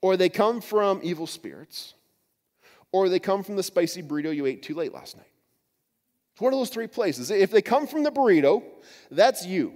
or 0.00 0.16
they 0.16 0.30
come 0.30 0.62
from 0.62 1.00
evil 1.02 1.26
spirits, 1.26 1.92
or 2.90 3.10
they 3.10 3.18
come 3.18 3.42
from 3.42 3.56
the 3.56 3.62
spicy 3.62 4.02
burrito 4.02 4.34
you 4.34 4.46
ate 4.46 4.62
too 4.62 4.74
late 4.74 4.94
last 4.94 5.14
night. 5.14 5.26
It's 6.32 6.40
one 6.40 6.54
of 6.54 6.58
those 6.58 6.70
three 6.70 6.86
places. 6.86 7.30
If 7.30 7.50
they 7.50 7.60
come 7.60 7.86
from 7.86 8.02
the 8.02 8.10
burrito, 8.10 8.62
that's 9.10 9.44
you. 9.44 9.74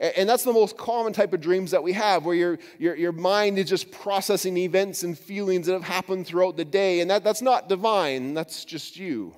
And 0.00 0.28
that's 0.28 0.44
the 0.44 0.52
most 0.52 0.76
common 0.76 1.12
type 1.12 1.32
of 1.32 1.40
dreams 1.40 1.72
that 1.72 1.82
we 1.82 1.92
have, 1.92 2.24
where 2.24 2.34
your, 2.36 2.58
your, 2.78 2.94
your 2.94 3.12
mind 3.12 3.58
is 3.58 3.68
just 3.68 3.90
processing 3.90 4.56
events 4.56 5.02
and 5.02 5.18
feelings 5.18 5.66
that 5.66 5.72
have 5.72 5.82
happened 5.82 6.24
throughout 6.24 6.56
the 6.56 6.64
day. 6.64 7.00
And 7.00 7.10
that, 7.10 7.24
that's 7.24 7.42
not 7.42 7.68
divine, 7.68 8.32
that's 8.32 8.64
just 8.64 8.96
you. 8.96 9.34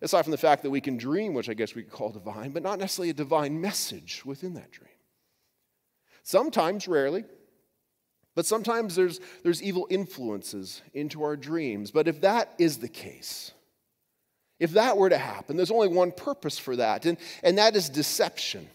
Aside 0.00 0.22
from 0.22 0.32
the 0.32 0.38
fact 0.38 0.64
that 0.64 0.70
we 0.70 0.80
can 0.80 0.96
dream, 0.96 1.34
which 1.34 1.48
I 1.48 1.54
guess 1.54 1.76
we 1.76 1.84
could 1.84 1.92
call 1.92 2.10
divine, 2.10 2.50
but 2.50 2.64
not 2.64 2.80
necessarily 2.80 3.10
a 3.10 3.14
divine 3.14 3.60
message 3.60 4.24
within 4.24 4.54
that 4.54 4.72
dream. 4.72 4.88
Sometimes, 6.24 6.88
rarely, 6.88 7.24
But 8.34 8.46
sometimes 8.46 8.94
there's, 8.94 9.20
there's 9.42 9.62
evil 9.62 9.86
influences 9.90 10.82
into 10.94 11.22
our 11.22 11.36
dreams. 11.36 11.90
But 11.90 12.08
if 12.08 12.22
that 12.22 12.54
is 12.58 12.78
the 12.78 12.88
case, 12.88 13.52
if 14.58 14.72
that 14.72 14.96
were 14.96 15.10
to 15.10 15.18
happen, 15.18 15.56
there's 15.56 15.70
only 15.70 15.88
one 15.88 16.12
purpose 16.12 16.58
for 16.58 16.76
that, 16.76 17.04
and, 17.04 17.18
and 17.42 17.58
that 17.58 17.76
is 17.76 17.88
deception. 17.88 18.68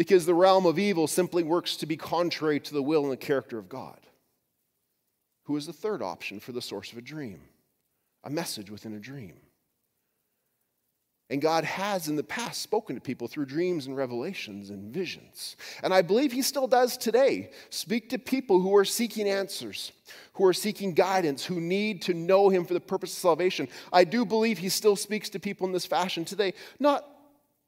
Because 0.00 0.24
the 0.24 0.32
realm 0.32 0.64
of 0.64 0.78
evil 0.78 1.06
simply 1.06 1.42
works 1.42 1.76
to 1.76 1.84
be 1.84 1.98
contrary 1.98 2.58
to 2.58 2.72
the 2.72 2.82
will 2.82 3.02
and 3.02 3.12
the 3.12 3.18
character 3.18 3.58
of 3.58 3.68
God. 3.68 3.98
Who 5.44 5.58
is 5.58 5.66
the 5.66 5.74
third 5.74 6.00
option 6.00 6.40
for 6.40 6.52
the 6.52 6.62
source 6.62 6.90
of 6.90 6.96
a 6.96 7.02
dream? 7.02 7.42
A 8.24 8.30
message 8.30 8.70
within 8.70 8.94
a 8.94 8.98
dream. 8.98 9.34
And 11.28 11.42
God 11.42 11.64
has 11.64 12.08
in 12.08 12.16
the 12.16 12.22
past 12.22 12.62
spoken 12.62 12.94
to 12.94 13.00
people 13.02 13.28
through 13.28 13.44
dreams 13.44 13.86
and 13.86 13.94
revelations 13.94 14.70
and 14.70 14.90
visions. 14.90 15.56
And 15.82 15.92
I 15.92 16.00
believe 16.00 16.32
He 16.32 16.40
still 16.40 16.66
does 16.66 16.96
today. 16.96 17.50
Speak 17.68 18.08
to 18.08 18.18
people 18.18 18.58
who 18.58 18.74
are 18.76 18.86
seeking 18.86 19.28
answers, 19.28 19.92
who 20.32 20.46
are 20.46 20.54
seeking 20.54 20.94
guidance, 20.94 21.44
who 21.44 21.60
need 21.60 22.00
to 22.02 22.14
know 22.14 22.48
Him 22.48 22.64
for 22.64 22.72
the 22.72 22.80
purpose 22.80 23.12
of 23.12 23.18
salvation. 23.18 23.68
I 23.92 24.04
do 24.04 24.24
believe 24.24 24.56
He 24.56 24.70
still 24.70 24.96
speaks 24.96 25.28
to 25.28 25.38
people 25.38 25.66
in 25.66 25.74
this 25.74 25.84
fashion 25.84 26.24
today. 26.24 26.54
Not 26.78 27.06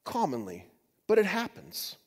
commonly, 0.03 0.65
but 1.05 1.19
it 1.19 1.27
happens. 1.27 1.97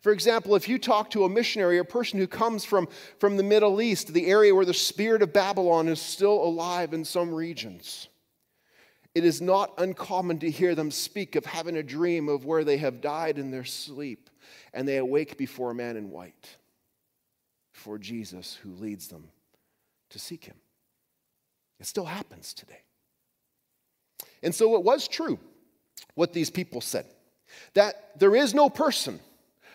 For 0.00 0.12
example, 0.12 0.54
if 0.54 0.68
you 0.68 0.78
talk 0.78 1.10
to 1.10 1.24
a 1.24 1.28
missionary, 1.28 1.78
a 1.78 1.84
person 1.84 2.18
who 2.18 2.26
comes 2.26 2.64
from, 2.64 2.88
from 3.18 3.36
the 3.36 3.42
Middle 3.42 3.80
East, 3.80 4.12
the 4.12 4.26
area 4.26 4.54
where 4.54 4.64
the 4.64 4.74
spirit 4.74 5.22
of 5.22 5.32
Babylon 5.32 5.88
is 5.88 6.00
still 6.00 6.42
alive 6.42 6.92
in 6.92 7.04
some 7.04 7.34
regions, 7.34 8.08
it 9.14 9.24
is 9.24 9.40
not 9.40 9.72
uncommon 9.78 10.38
to 10.40 10.50
hear 10.50 10.74
them 10.74 10.90
speak 10.90 11.34
of 11.34 11.44
having 11.44 11.76
a 11.76 11.82
dream 11.82 12.28
of 12.28 12.44
where 12.44 12.64
they 12.64 12.78
have 12.78 13.00
died 13.00 13.38
in 13.38 13.50
their 13.50 13.64
sleep 13.64 14.30
and 14.72 14.86
they 14.86 14.98
awake 14.98 15.36
before 15.36 15.70
a 15.70 15.74
man 15.74 15.96
in 15.96 16.10
white, 16.10 16.56
before 17.72 17.98
Jesus 17.98 18.54
who 18.62 18.70
leads 18.74 19.08
them 19.08 19.28
to 20.10 20.18
seek 20.18 20.44
him. 20.44 20.56
It 21.80 21.86
still 21.86 22.04
happens 22.04 22.54
today. 22.54 22.82
And 24.42 24.54
so 24.54 24.76
it 24.76 24.84
was 24.84 25.08
true 25.08 25.38
what 26.14 26.32
these 26.32 26.50
people 26.50 26.80
said 26.80 27.06
that 27.74 28.18
there 28.18 28.36
is 28.36 28.54
no 28.54 28.68
person, 28.68 29.20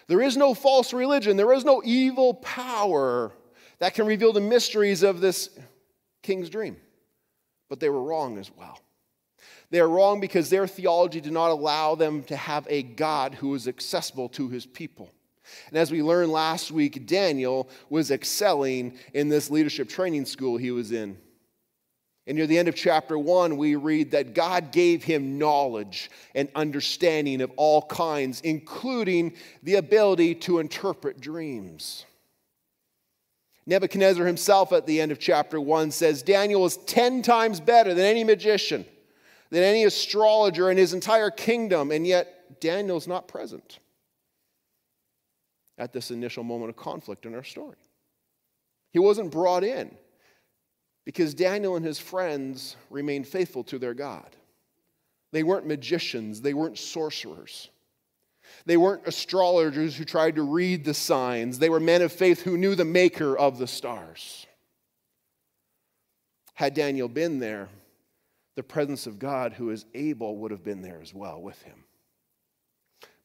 there 0.07 0.21
is 0.21 0.37
no 0.37 0.53
false 0.53 0.93
religion, 0.93 1.37
there 1.37 1.53
is 1.53 1.65
no 1.65 1.81
evil 1.83 2.35
power 2.35 3.31
that 3.79 3.93
can 3.93 4.05
reveal 4.05 4.33
the 4.33 4.41
mysteries 4.41 5.03
of 5.03 5.21
this 5.21 5.49
king's 6.21 6.49
dream. 6.49 6.77
But 7.69 7.79
they 7.79 7.89
were 7.89 8.03
wrong 8.03 8.37
as 8.37 8.51
well. 8.55 8.79
They 9.69 9.79
are 9.79 9.89
wrong 9.89 10.19
because 10.19 10.49
their 10.49 10.67
theology 10.67 11.19
did 11.19 11.33
not 11.33 11.49
allow 11.49 11.95
them 11.95 12.23
to 12.25 12.35
have 12.35 12.67
a 12.69 12.83
God 12.83 13.33
who 13.33 13.49
was 13.49 13.67
accessible 13.67 14.29
to 14.29 14.47
his 14.49 14.65
people. 14.65 15.09
And 15.69 15.77
as 15.77 15.91
we 15.91 16.03
learned 16.03 16.31
last 16.31 16.71
week, 16.71 17.05
Daniel 17.05 17.69
was 17.89 18.11
excelling 18.11 18.97
in 19.13 19.29
this 19.29 19.49
leadership 19.49 19.89
training 19.89 20.25
school 20.25 20.57
he 20.57 20.71
was 20.71 20.91
in. 20.91 21.17
And 22.25 22.37
near 22.37 22.47
the 22.47 22.57
end 22.57 22.69
of 22.69 22.75
chapter 22.75 23.17
one, 23.17 23.57
we 23.57 23.75
read 23.75 24.11
that 24.11 24.33
God 24.33 24.71
gave 24.71 25.03
him 25.03 25.37
knowledge 25.37 26.09
and 26.33 26.47
understanding 26.55 27.41
of 27.41 27.51
all 27.57 27.81
kinds, 27.81 28.39
including 28.41 29.33
the 29.61 29.75
ability 29.75 30.35
to 30.35 30.59
interpret 30.59 31.19
dreams. 31.19 32.05
Nebuchadnezzar 33.65 34.25
himself, 34.25 34.71
at 34.71 34.85
the 34.85 35.01
end 35.01 35.11
of 35.11 35.19
chapter 35.19 35.59
one, 35.59 35.91
says 35.91 36.21
Daniel 36.21 36.65
is 36.65 36.77
10 36.77 37.21
times 37.21 37.59
better 37.59 37.93
than 37.93 38.05
any 38.05 38.23
magician 38.23 38.85
than 39.53 39.63
any 39.63 39.83
astrologer 39.83 40.71
in 40.71 40.77
his 40.77 40.95
entire 40.95 41.29
kingdom, 41.29 41.91
and 41.91 42.07
yet 42.07 42.59
Daniel's 42.59 43.07
not 43.07 43.27
present 43.27 43.77
at 45.77 45.93
this 45.93 46.09
initial 46.09 46.43
moment 46.43 46.69
of 46.69 46.75
conflict 46.75 47.27
in 47.27 47.35
our 47.35 47.43
story. 47.43 47.77
He 48.91 48.99
wasn't 48.99 49.31
brought 49.31 49.63
in 49.63 49.95
because 51.05 51.33
Daniel 51.33 51.75
and 51.75 51.85
his 51.85 51.99
friends 51.99 52.75
remained 52.89 53.27
faithful 53.27 53.63
to 53.65 53.79
their 53.79 53.93
God. 53.93 54.35
They 55.31 55.43
weren't 55.43 55.67
magicians, 55.67 56.41
they 56.41 56.53
weren't 56.53 56.77
sorcerers. 56.77 57.69
They 58.65 58.77
weren't 58.77 59.07
astrologers 59.07 59.95
who 59.95 60.05
tried 60.05 60.35
to 60.35 60.43
read 60.43 60.85
the 60.85 60.93
signs. 60.93 61.59
They 61.59 61.69
were 61.69 61.79
men 61.79 62.01
of 62.01 62.11
faith 62.11 62.41
who 62.41 62.57
knew 62.57 62.75
the 62.75 62.85
maker 62.85 63.37
of 63.37 63.57
the 63.57 63.67
stars. 63.67 64.45
Had 66.53 66.73
Daniel 66.73 67.07
been 67.07 67.39
there, 67.39 67.67
the 68.55 68.63
presence 68.63 69.07
of 69.07 69.17
God 69.17 69.53
who 69.53 69.71
is 69.71 69.85
able 69.93 70.37
would 70.37 70.51
have 70.51 70.63
been 70.63 70.81
there 70.81 70.99
as 71.01 71.13
well 71.13 71.41
with 71.41 71.59
him. 71.63 71.83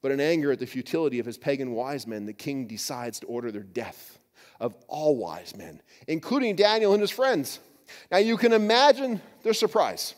But 0.01 0.13
in 0.13 0.21
anger 0.21 0.53
at 0.53 0.61
the 0.61 0.67
futility 0.67 1.19
of 1.19 1.27
his 1.27 1.37
pagan 1.37 1.73
wise 1.73 2.07
men, 2.07 2.25
the 2.25 2.33
king 2.33 2.67
decides 2.67 3.21
to 3.21 3.27
order 3.27 3.51
their 3.53 3.63
death 3.63 4.19
of 4.61 4.75
all 4.87 5.17
wise 5.17 5.57
men, 5.57 5.83
including 6.07 6.57
Daniel 6.57 6.93
and 6.93 7.01
his 7.01 7.11
friends. 7.11 7.59
Now 8.11 8.19
you 8.19 8.37
can 8.37 8.53
imagine 8.53 9.21
their 9.43 9.55
surprise 9.55 10.15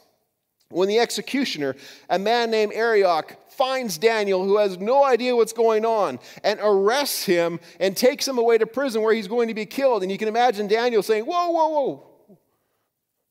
when 0.71 0.89
the 0.89 0.99
executioner, 0.99 1.77
a 2.09 2.19
man 2.19 2.51
named 2.51 2.73
Arioch, 2.73 3.37
finds 3.51 3.99
Daniel, 3.99 4.45
who 4.45 4.57
has 4.57 4.79
no 4.79 5.05
idea 5.05 5.37
what's 5.37 5.53
going 5.53 5.85
on, 5.85 6.19
and 6.43 6.59
arrests 6.63 7.25
him 7.25 7.61
and 7.79 7.97
takes 7.97 8.27
him 8.27 8.39
away 8.39 8.57
to 8.57 8.67
prison 8.67 9.03
where 9.03 9.13
he's 9.13 9.29
going 9.29 9.49
to 9.49 9.55
be 9.55 9.67
killed. 9.67 10.03
And 10.03 10.11
you 10.11 10.17
can 10.17 10.29
imagine 10.29 10.67
Daniel 10.67 11.03
saying, 11.03 11.25
Whoa, 11.25 11.51
whoa, 11.51 11.69
whoa, 11.69 12.37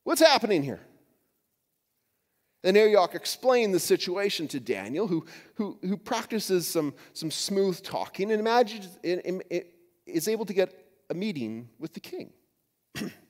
what's 0.03 0.22
happening 0.22 0.62
here? 0.62 0.81
And 2.63 2.75
Arioch 2.75 3.15
explained 3.15 3.74
the 3.74 3.79
situation 3.79 4.48
to 4.50 4.60
Daniel, 4.60 5.08
who, 5.08 5.25
who, 5.55 5.79
who 5.81 5.96
practices 5.96 6.67
some, 6.67 6.93
some 7.13 7.31
smooth 7.31 7.81
talking 7.81 8.31
and 8.31 8.39
imagines, 8.39 8.98
is 10.05 10.27
able 10.27 10.46
to 10.46 10.53
get 10.53 10.74
a 11.10 11.13
meeting 11.13 11.69
with 11.79 11.93
the 11.93 12.01
king. 12.01 12.34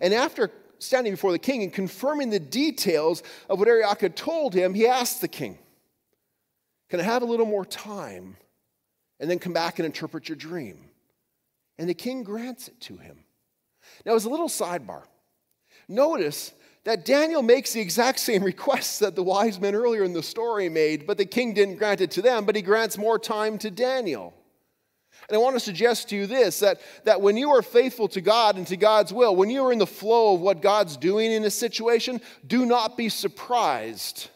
and 0.00 0.14
after 0.14 0.50
standing 0.78 1.12
before 1.12 1.32
the 1.32 1.38
king 1.38 1.62
and 1.62 1.72
confirming 1.72 2.30
the 2.30 2.40
details 2.40 3.22
of 3.48 3.58
what 3.58 3.68
Arioch 3.68 4.00
had 4.00 4.16
told 4.16 4.54
him, 4.54 4.74
he 4.74 4.86
asked 4.86 5.20
the 5.20 5.28
king, 5.28 5.58
Can 6.88 7.00
I 7.00 7.04
have 7.04 7.22
a 7.22 7.26
little 7.26 7.46
more 7.46 7.64
time 7.64 8.36
and 9.18 9.30
then 9.30 9.38
come 9.38 9.52
back 9.52 9.78
and 9.78 9.86
interpret 9.86 10.28
your 10.28 10.36
dream? 10.36 10.86
And 11.78 11.88
the 11.88 11.94
king 11.94 12.22
grants 12.22 12.68
it 12.68 12.80
to 12.82 12.96
him. 12.96 13.24
Now, 14.04 14.14
as 14.14 14.24
a 14.24 14.30
little 14.30 14.48
sidebar, 14.48 15.04
notice 15.88 16.52
that 16.84 17.04
Daniel 17.04 17.42
makes 17.42 17.72
the 17.72 17.80
exact 17.80 18.18
same 18.18 18.42
request 18.42 19.00
that 19.00 19.16
the 19.16 19.22
wise 19.22 19.60
men 19.60 19.74
earlier 19.74 20.02
in 20.02 20.12
the 20.12 20.22
story 20.22 20.68
made, 20.68 21.06
but 21.06 21.18
the 21.18 21.26
king 21.26 21.54
didn't 21.54 21.76
grant 21.76 22.00
it 22.00 22.10
to 22.12 22.22
them, 22.22 22.44
but 22.44 22.56
he 22.56 22.62
grants 22.62 22.96
more 22.96 23.18
time 23.18 23.58
to 23.58 23.70
Daniel. 23.70 24.34
And 25.30 25.36
I 25.36 25.40
want 25.40 25.54
to 25.54 25.60
suggest 25.60 26.08
to 26.08 26.16
you 26.16 26.26
this 26.26 26.58
that, 26.58 26.80
that 27.04 27.20
when 27.20 27.36
you 27.36 27.50
are 27.50 27.62
faithful 27.62 28.08
to 28.08 28.20
God 28.20 28.56
and 28.56 28.66
to 28.66 28.76
God's 28.76 29.12
will, 29.12 29.36
when 29.36 29.48
you 29.48 29.64
are 29.64 29.70
in 29.70 29.78
the 29.78 29.86
flow 29.86 30.34
of 30.34 30.40
what 30.40 30.60
God's 30.60 30.96
doing 30.96 31.30
in 31.30 31.44
a 31.44 31.50
situation, 31.50 32.20
do 32.44 32.66
not 32.66 32.96
be 32.96 33.08
surprised 33.08 34.28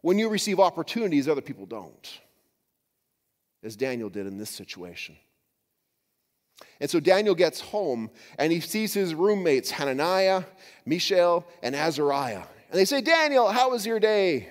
when 0.00 0.16
you 0.16 0.28
receive 0.28 0.60
opportunities 0.60 1.26
other 1.26 1.40
people 1.40 1.66
don't, 1.66 2.20
as 3.64 3.74
Daniel 3.74 4.08
did 4.08 4.28
in 4.28 4.38
this 4.38 4.48
situation. 4.48 5.16
And 6.80 6.88
so 6.88 7.00
Daniel 7.00 7.34
gets 7.34 7.60
home 7.60 8.08
and 8.38 8.52
he 8.52 8.60
sees 8.60 8.94
his 8.94 9.16
roommates, 9.16 9.72
Hananiah, 9.72 10.44
Mishael, 10.86 11.44
and 11.64 11.74
Azariah. 11.74 12.44
And 12.70 12.78
they 12.78 12.84
say, 12.84 13.00
Daniel, 13.00 13.48
how 13.48 13.70
was 13.70 13.84
your 13.84 13.98
day? 13.98 14.48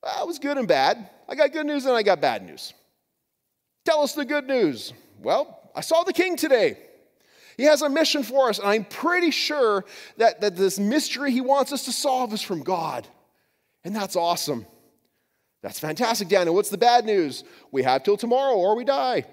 Well, 0.00 0.22
it 0.22 0.26
was 0.28 0.38
good 0.38 0.58
and 0.58 0.68
bad. 0.68 1.10
I 1.28 1.34
got 1.34 1.52
good 1.52 1.66
news 1.66 1.86
and 1.86 1.96
I 1.96 2.04
got 2.04 2.20
bad 2.20 2.44
news. 2.44 2.72
Tell 3.88 4.02
us 4.02 4.12
the 4.12 4.26
good 4.26 4.46
news. 4.46 4.92
Well, 5.22 5.70
I 5.74 5.80
saw 5.80 6.02
the 6.02 6.12
king 6.12 6.36
today. 6.36 6.76
He 7.56 7.62
has 7.62 7.80
a 7.80 7.88
mission 7.88 8.22
for 8.22 8.50
us, 8.50 8.58
and 8.58 8.68
I'm 8.68 8.84
pretty 8.84 9.30
sure 9.30 9.86
that, 10.18 10.42
that 10.42 10.56
this 10.56 10.78
mystery 10.78 11.32
he 11.32 11.40
wants 11.40 11.72
us 11.72 11.86
to 11.86 11.92
solve 11.92 12.34
is 12.34 12.42
from 12.42 12.62
God. 12.62 13.08
And 13.84 13.96
that's 13.96 14.14
awesome. 14.14 14.66
That's 15.62 15.80
fantastic, 15.80 16.28
Daniel. 16.28 16.54
What's 16.54 16.68
the 16.68 16.76
bad 16.76 17.06
news? 17.06 17.44
We 17.72 17.82
have 17.82 18.02
till 18.02 18.18
tomorrow 18.18 18.56
or 18.56 18.76
we 18.76 18.84
die. 18.84 19.24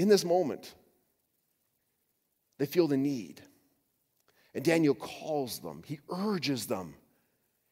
in 0.00 0.08
this 0.08 0.24
moment, 0.24 0.74
they 2.58 2.66
feel 2.66 2.88
the 2.88 2.96
need. 2.96 3.42
And 4.56 4.64
Daniel 4.64 4.96
calls 4.96 5.60
them, 5.60 5.84
he 5.86 6.00
urges 6.10 6.66
them, 6.66 6.96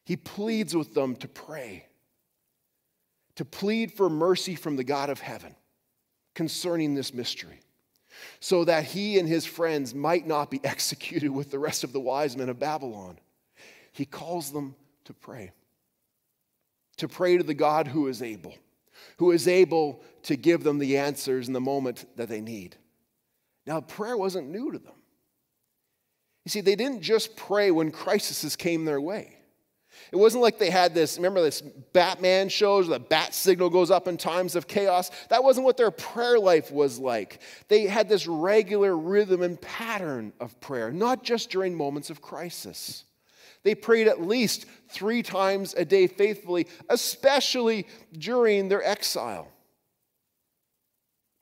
he 0.05 0.15
pleads 0.15 0.73
with 0.73 0.93
them 0.93 1.17
to 1.17 1.27
pray, 1.27 1.87
to 3.35 3.45
plead 3.45 3.91
for 3.91 4.09
mercy 4.09 4.55
from 4.55 4.75
the 4.75 4.83
God 4.83 5.09
of 5.09 5.19
heaven 5.19 5.55
concerning 6.33 6.95
this 6.95 7.13
mystery, 7.13 7.59
so 8.39 8.65
that 8.65 8.83
he 8.85 9.19
and 9.19 9.27
his 9.27 9.45
friends 9.45 9.93
might 9.93 10.27
not 10.27 10.51
be 10.51 10.59
executed 10.63 11.31
with 11.31 11.51
the 11.51 11.59
rest 11.59 11.83
of 11.83 11.93
the 11.93 11.99
wise 11.99 12.37
men 12.37 12.49
of 12.49 12.59
Babylon. 12.59 13.19
He 13.91 14.05
calls 14.05 14.51
them 14.51 14.75
to 15.05 15.13
pray, 15.13 15.51
to 16.97 17.07
pray 17.07 17.37
to 17.37 17.43
the 17.43 17.53
God 17.53 17.87
who 17.87 18.07
is 18.07 18.21
able 18.21 18.55
who 19.17 19.31
is 19.31 19.47
able 19.47 20.01
to 20.23 20.35
give 20.35 20.63
them 20.63 20.79
the 20.79 20.97
answers 20.97 21.47
in 21.47 21.53
the 21.53 21.61
moment 21.61 22.05
that 22.17 22.29
they 22.29 22.41
need. 22.41 22.75
Now, 23.65 23.81
prayer 23.81 24.17
wasn't 24.17 24.49
new 24.49 24.71
to 24.71 24.79
them. 24.79 24.93
You 26.43 26.49
see, 26.49 26.61
they 26.61 26.75
didn't 26.75 27.01
just 27.01 27.35
pray 27.35 27.71
when 27.71 27.91
crises 27.91 28.55
came 28.55 28.85
their 28.85 29.01
way. 29.01 29.37
It 30.11 30.17
wasn't 30.17 30.43
like 30.43 30.59
they 30.59 30.69
had 30.69 30.93
this, 30.93 31.17
remember 31.17 31.41
this 31.41 31.61
Batman 31.61 32.49
shows, 32.49 32.87
the 32.87 32.99
bat 32.99 33.33
signal 33.33 33.69
goes 33.69 33.91
up 33.91 34.07
in 34.07 34.17
times 34.17 34.55
of 34.55 34.67
chaos. 34.67 35.11
That 35.29 35.43
wasn't 35.43 35.65
what 35.65 35.77
their 35.77 35.91
prayer 35.91 36.39
life 36.39 36.71
was 36.71 36.99
like. 36.99 37.41
They 37.67 37.87
had 37.87 38.07
this 38.07 38.27
regular 38.27 38.95
rhythm 38.95 39.41
and 39.41 39.59
pattern 39.59 40.33
of 40.39 40.59
prayer, 40.61 40.91
not 40.91 41.23
just 41.23 41.49
during 41.49 41.75
moments 41.75 42.09
of 42.09 42.21
crisis. 42.21 43.03
They 43.63 43.75
prayed 43.75 44.07
at 44.07 44.21
least 44.21 44.67
three 44.89 45.23
times 45.23 45.73
a 45.73 45.85
day 45.85 46.05
faithfully, 46.07 46.67
especially 46.87 47.87
during 48.13 48.69
their 48.69 48.83
exile. 48.83 49.47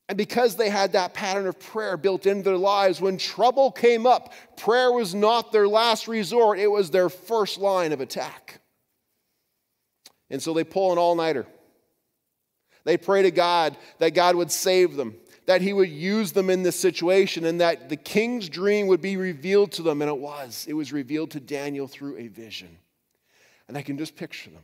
And 0.10 0.18
because 0.18 0.56
they 0.56 0.70
had 0.70 0.94
that 0.94 1.14
pattern 1.14 1.48
of 1.48 1.60
prayer 1.60 1.96
built 1.96 2.26
into 2.26 2.44
their 2.44 2.58
lives, 2.58 3.00
when 3.00 3.18
trouble 3.18 3.72
came 3.72 4.06
up, 4.06 4.34
prayer 4.58 4.92
was 4.92 5.16
not 5.16 5.52
their 5.52 5.68
last 5.68 6.08
resort, 6.08 6.60
it 6.60 6.68
was 6.68 6.92
their 6.92 7.10
first 7.10 7.58
line 7.58 7.94
of 7.94 8.02
attack. 8.02 8.60
And 10.30 10.42
so 10.42 10.54
they 10.54 10.64
pull 10.64 10.92
an 10.92 10.98
all 10.98 11.16
nighter. 11.16 11.46
They 12.84 12.98
pray 12.98 13.22
to 13.22 13.32
God 13.32 13.78
that 14.00 14.14
God 14.14 14.36
would 14.36 14.52
save 14.52 14.96
them, 14.96 15.16
that 15.46 15.62
He 15.62 15.72
would 15.72 15.90
use 15.90 16.34
them 16.34 16.50
in 16.50 16.64
this 16.64 16.78
situation, 16.78 17.46
and 17.46 17.62
that 17.62 17.88
the 17.88 17.96
king's 17.96 18.50
dream 18.50 18.88
would 18.88 19.02
be 19.02 19.16
revealed 19.16 19.72
to 19.74 19.84
them. 19.84 20.02
And 20.02 20.10
it 20.10 20.18
was. 20.18 20.66
It 20.68 20.74
was 20.74 20.92
revealed 20.92 21.32
to 21.32 21.40
Daniel 21.40 21.88
through 21.88 22.18
a 22.18 22.28
vision. 22.28 22.78
And 23.70 23.78
I 23.78 23.82
can 23.82 23.98
just 23.98 24.18
picture 24.18 24.50
them 24.50 24.64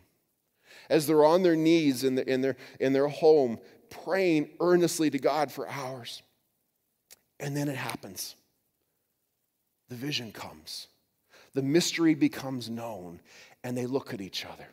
as 0.89 1.07
they're 1.07 1.23
on 1.23 1.43
their 1.43 1.55
knees 1.55 2.03
in, 2.03 2.15
the, 2.15 2.29
in, 2.29 2.41
their, 2.41 2.57
in 2.79 2.93
their 2.93 3.07
home, 3.07 3.59
praying 3.89 4.49
earnestly 4.59 5.09
to 5.09 5.19
God 5.19 5.51
for 5.51 5.67
hours. 5.67 6.21
And 7.39 7.55
then 7.55 7.69
it 7.69 7.77
happens. 7.77 8.35
The 9.89 9.95
vision 9.95 10.31
comes, 10.31 10.87
the 11.53 11.63
mystery 11.63 12.13
becomes 12.13 12.69
known, 12.69 13.21
and 13.63 13.75
they 13.75 13.87
look 13.87 14.13
at 14.13 14.21
each 14.21 14.45
other 14.45 14.67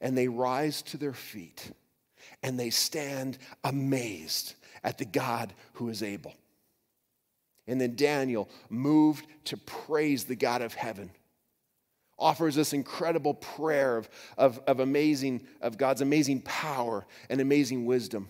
and 0.00 0.16
they 0.16 0.28
rise 0.28 0.82
to 0.82 0.96
their 0.96 1.12
feet 1.12 1.72
and 2.42 2.58
they 2.58 2.70
stand 2.70 3.38
amazed 3.62 4.54
at 4.82 4.98
the 4.98 5.04
God 5.04 5.52
who 5.74 5.88
is 5.88 6.02
able. 6.02 6.34
And 7.66 7.80
then 7.80 7.96
Daniel, 7.96 8.50
moved 8.68 9.26
to 9.44 9.56
praise 9.56 10.24
the 10.24 10.36
God 10.36 10.60
of 10.60 10.74
heaven, 10.74 11.10
offers 12.18 12.54
this 12.54 12.74
incredible 12.74 13.34
prayer 13.34 13.96
of, 13.96 14.08
of, 14.36 14.60
of 14.66 14.80
amazing, 14.80 15.46
of 15.62 15.78
God's 15.78 16.02
amazing 16.02 16.42
power 16.42 17.06
and 17.30 17.40
amazing 17.40 17.86
wisdom 17.86 18.28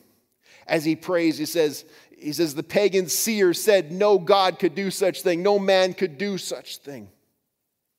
as 0.67 0.85
he 0.85 0.97
prays, 0.97 1.39
he 1.39 1.47
says, 1.47 1.85
he 2.17 2.33
says, 2.33 2.55
the 2.55 2.63
pagan 2.63 3.09
seer 3.09 3.53
said 3.53 3.93
no 3.93 4.19
God 4.19 4.59
could 4.59 4.75
do 4.75 4.91
such 4.91 5.23
thing, 5.23 5.43
no 5.43 5.59
man 5.59 5.95
could 5.95 6.17
do 6.17 6.39
such 6.39 6.79
thing. 6.79 7.09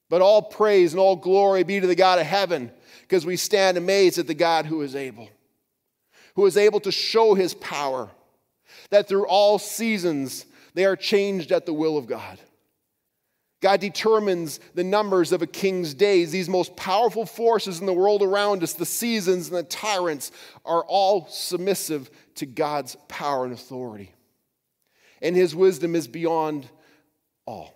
But 0.10 0.22
all 0.22 0.42
praise 0.42 0.94
and 0.94 1.00
all 1.00 1.16
glory 1.16 1.64
be 1.64 1.80
to 1.80 1.88
the 1.88 1.96
God 1.96 2.20
of 2.20 2.26
heaven, 2.26 2.72
because 3.02 3.26
we 3.26 3.38
stand 3.38 3.78
amazed 3.78 4.18
at 4.18 4.28
the 4.28 4.34
God 4.34 4.66
who 4.66 4.82
is 4.82 4.96
able, 4.96 5.30
who 6.36 6.46
is 6.46 6.58
able 6.58 6.80
to 6.82 6.92
show 6.92 7.34
his 7.34 7.54
power, 7.54 8.10
that 8.90 9.08
through 9.08 9.28
all 9.28 9.60
seasons 9.60 10.46
they 10.74 10.86
are 10.86 10.96
changed 10.96 11.52
at 11.52 11.66
the 11.66 11.74
will 11.74 11.98
of 11.98 12.08
God. 12.08 12.40
God 13.62 13.80
determines 13.80 14.60
the 14.74 14.84
numbers 14.84 15.32
of 15.32 15.42
a 15.42 15.48
king's 15.48 15.94
days. 15.94 16.32
These 16.32 16.50
most 16.50 16.76
powerful 16.76 17.26
forces 17.26 17.80
in 17.80 17.86
the 17.86 17.94
world 17.94 18.22
around 18.22 18.62
us, 18.64 18.74
the 18.74 18.86
seasons 18.86 19.48
and 19.48 19.58
the 19.58 19.64
tyrants, 19.64 20.32
are 20.66 20.84
all 20.84 21.28
submissive 21.28 22.10
to 22.36 22.46
God's 22.46 22.96
power 23.08 23.46
and 23.46 23.54
authority. 23.54 24.14
And 25.22 25.36
his 25.36 25.56
wisdom 25.56 25.96
is 25.96 26.08
beyond 26.08 26.68
all. 27.46 27.76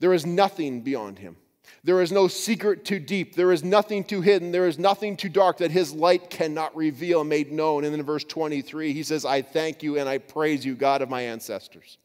There 0.00 0.14
is 0.14 0.26
nothing 0.26 0.80
beyond 0.80 1.18
him. 1.18 1.36
There 1.84 2.02
is 2.02 2.10
no 2.10 2.26
secret 2.26 2.84
too 2.84 2.98
deep. 2.98 3.36
There 3.36 3.52
is 3.52 3.62
nothing 3.62 4.02
too 4.02 4.20
hidden. 4.20 4.50
There 4.50 4.66
is 4.66 4.78
nothing 4.78 5.16
too 5.16 5.28
dark 5.28 5.58
that 5.58 5.70
his 5.70 5.92
light 5.92 6.30
cannot 6.30 6.74
reveal 6.74 7.22
made 7.22 7.52
known. 7.52 7.84
And 7.84 7.92
then 7.92 8.00
in 8.00 8.06
verse 8.06 8.24
23, 8.24 8.92
he 8.92 9.02
says, 9.02 9.24
I 9.24 9.42
thank 9.42 9.82
you 9.82 9.98
and 9.98 10.08
I 10.08 10.18
praise 10.18 10.64
you, 10.64 10.74
God 10.74 11.02
of 11.02 11.08
my 11.08 11.22
ancestors. 11.22 11.98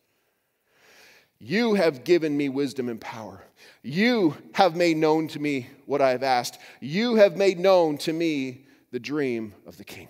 You 1.43 1.73
have 1.73 2.03
given 2.03 2.37
me 2.37 2.49
wisdom 2.49 2.87
and 2.87 3.01
power. 3.01 3.43
You 3.81 4.37
have 4.53 4.75
made 4.75 4.97
known 4.97 5.27
to 5.29 5.39
me 5.39 5.67
what 5.87 5.99
I 5.99 6.11
have 6.11 6.21
asked. 6.21 6.59
You 6.79 7.15
have 7.15 7.35
made 7.35 7.59
known 7.59 7.97
to 7.99 8.13
me 8.13 8.65
the 8.91 8.99
dream 8.99 9.55
of 9.65 9.77
the 9.77 9.83
king. 9.83 10.07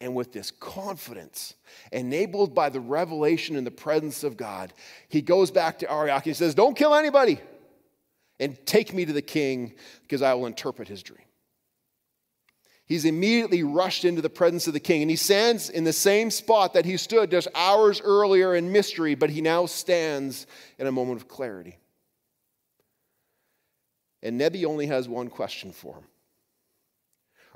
And 0.00 0.16
with 0.16 0.32
this 0.32 0.50
confidence, 0.50 1.54
enabled 1.92 2.56
by 2.56 2.70
the 2.70 2.80
revelation 2.80 3.54
in 3.54 3.62
the 3.62 3.70
presence 3.70 4.24
of 4.24 4.36
God, 4.36 4.72
he 5.08 5.22
goes 5.22 5.52
back 5.52 5.78
to 5.78 5.90
Arioch. 5.90 6.24
He 6.24 6.34
says, 6.34 6.54
Don't 6.56 6.76
kill 6.76 6.94
anybody 6.94 7.40
and 8.40 8.58
take 8.66 8.92
me 8.92 9.04
to 9.04 9.12
the 9.12 9.22
king 9.22 9.74
because 10.02 10.22
I 10.22 10.34
will 10.34 10.46
interpret 10.46 10.88
his 10.88 11.04
dream. 11.04 11.25
He's 12.86 13.04
immediately 13.04 13.64
rushed 13.64 14.04
into 14.04 14.22
the 14.22 14.30
presence 14.30 14.68
of 14.68 14.72
the 14.72 14.80
king, 14.80 15.02
and 15.02 15.10
he 15.10 15.16
stands 15.16 15.68
in 15.70 15.82
the 15.82 15.92
same 15.92 16.30
spot 16.30 16.74
that 16.74 16.84
he 16.84 16.96
stood 16.96 17.32
just 17.32 17.48
hours 17.54 18.00
earlier 18.00 18.54
in 18.54 18.70
mystery, 18.70 19.16
but 19.16 19.28
he 19.28 19.40
now 19.40 19.66
stands 19.66 20.46
in 20.78 20.86
a 20.86 20.92
moment 20.92 21.20
of 21.20 21.26
clarity. 21.26 21.78
And 24.22 24.38
Nebi 24.38 24.64
only 24.64 24.86
has 24.86 25.08
one 25.08 25.28
question 25.28 25.72
for 25.72 25.96
him 25.96 26.04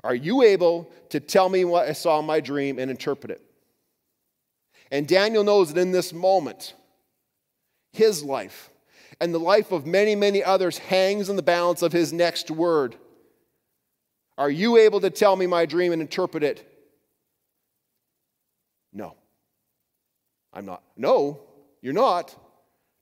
Are 0.03 0.15
you 0.15 0.43
able 0.43 0.91
to 1.09 1.21
tell 1.21 1.47
me 1.47 1.63
what 1.63 1.87
I 1.87 1.93
saw 1.93 2.19
in 2.19 2.25
my 2.25 2.41
dream 2.41 2.77
and 2.77 2.91
interpret 2.91 3.31
it? 3.31 3.41
And 4.91 5.07
Daniel 5.07 5.45
knows 5.45 5.73
that 5.73 5.79
in 5.79 5.93
this 5.93 6.11
moment, 6.11 6.73
his 7.93 8.21
life 8.21 8.69
and 9.21 9.33
the 9.33 9.39
life 9.39 9.71
of 9.71 9.85
many, 9.85 10.15
many 10.15 10.43
others 10.43 10.77
hangs 10.77 11.29
in 11.29 11.37
the 11.37 11.41
balance 11.41 11.81
of 11.81 11.93
his 11.93 12.11
next 12.11 12.51
word. 12.51 12.97
Are 14.37 14.49
you 14.49 14.77
able 14.77 15.01
to 15.01 15.09
tell 15.09 15.35
me 15.35 15.47
my 15.47 15.65
dream 15.65 15.91
and 15.91 16.01
interpret 16.01 16.43
it? 16.43 16.67
No. 18.93 19.15
I'm 20.53 20.65
not. 20.65 20.83
No, 20.97 21.41
you're 21.81 21.93
not. 21.93 22.35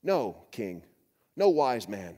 No, 0.03 0.37
king. 0.51 0.83
No 1.35 1.49
wise 1.49 1.87
man. 1.87 2.17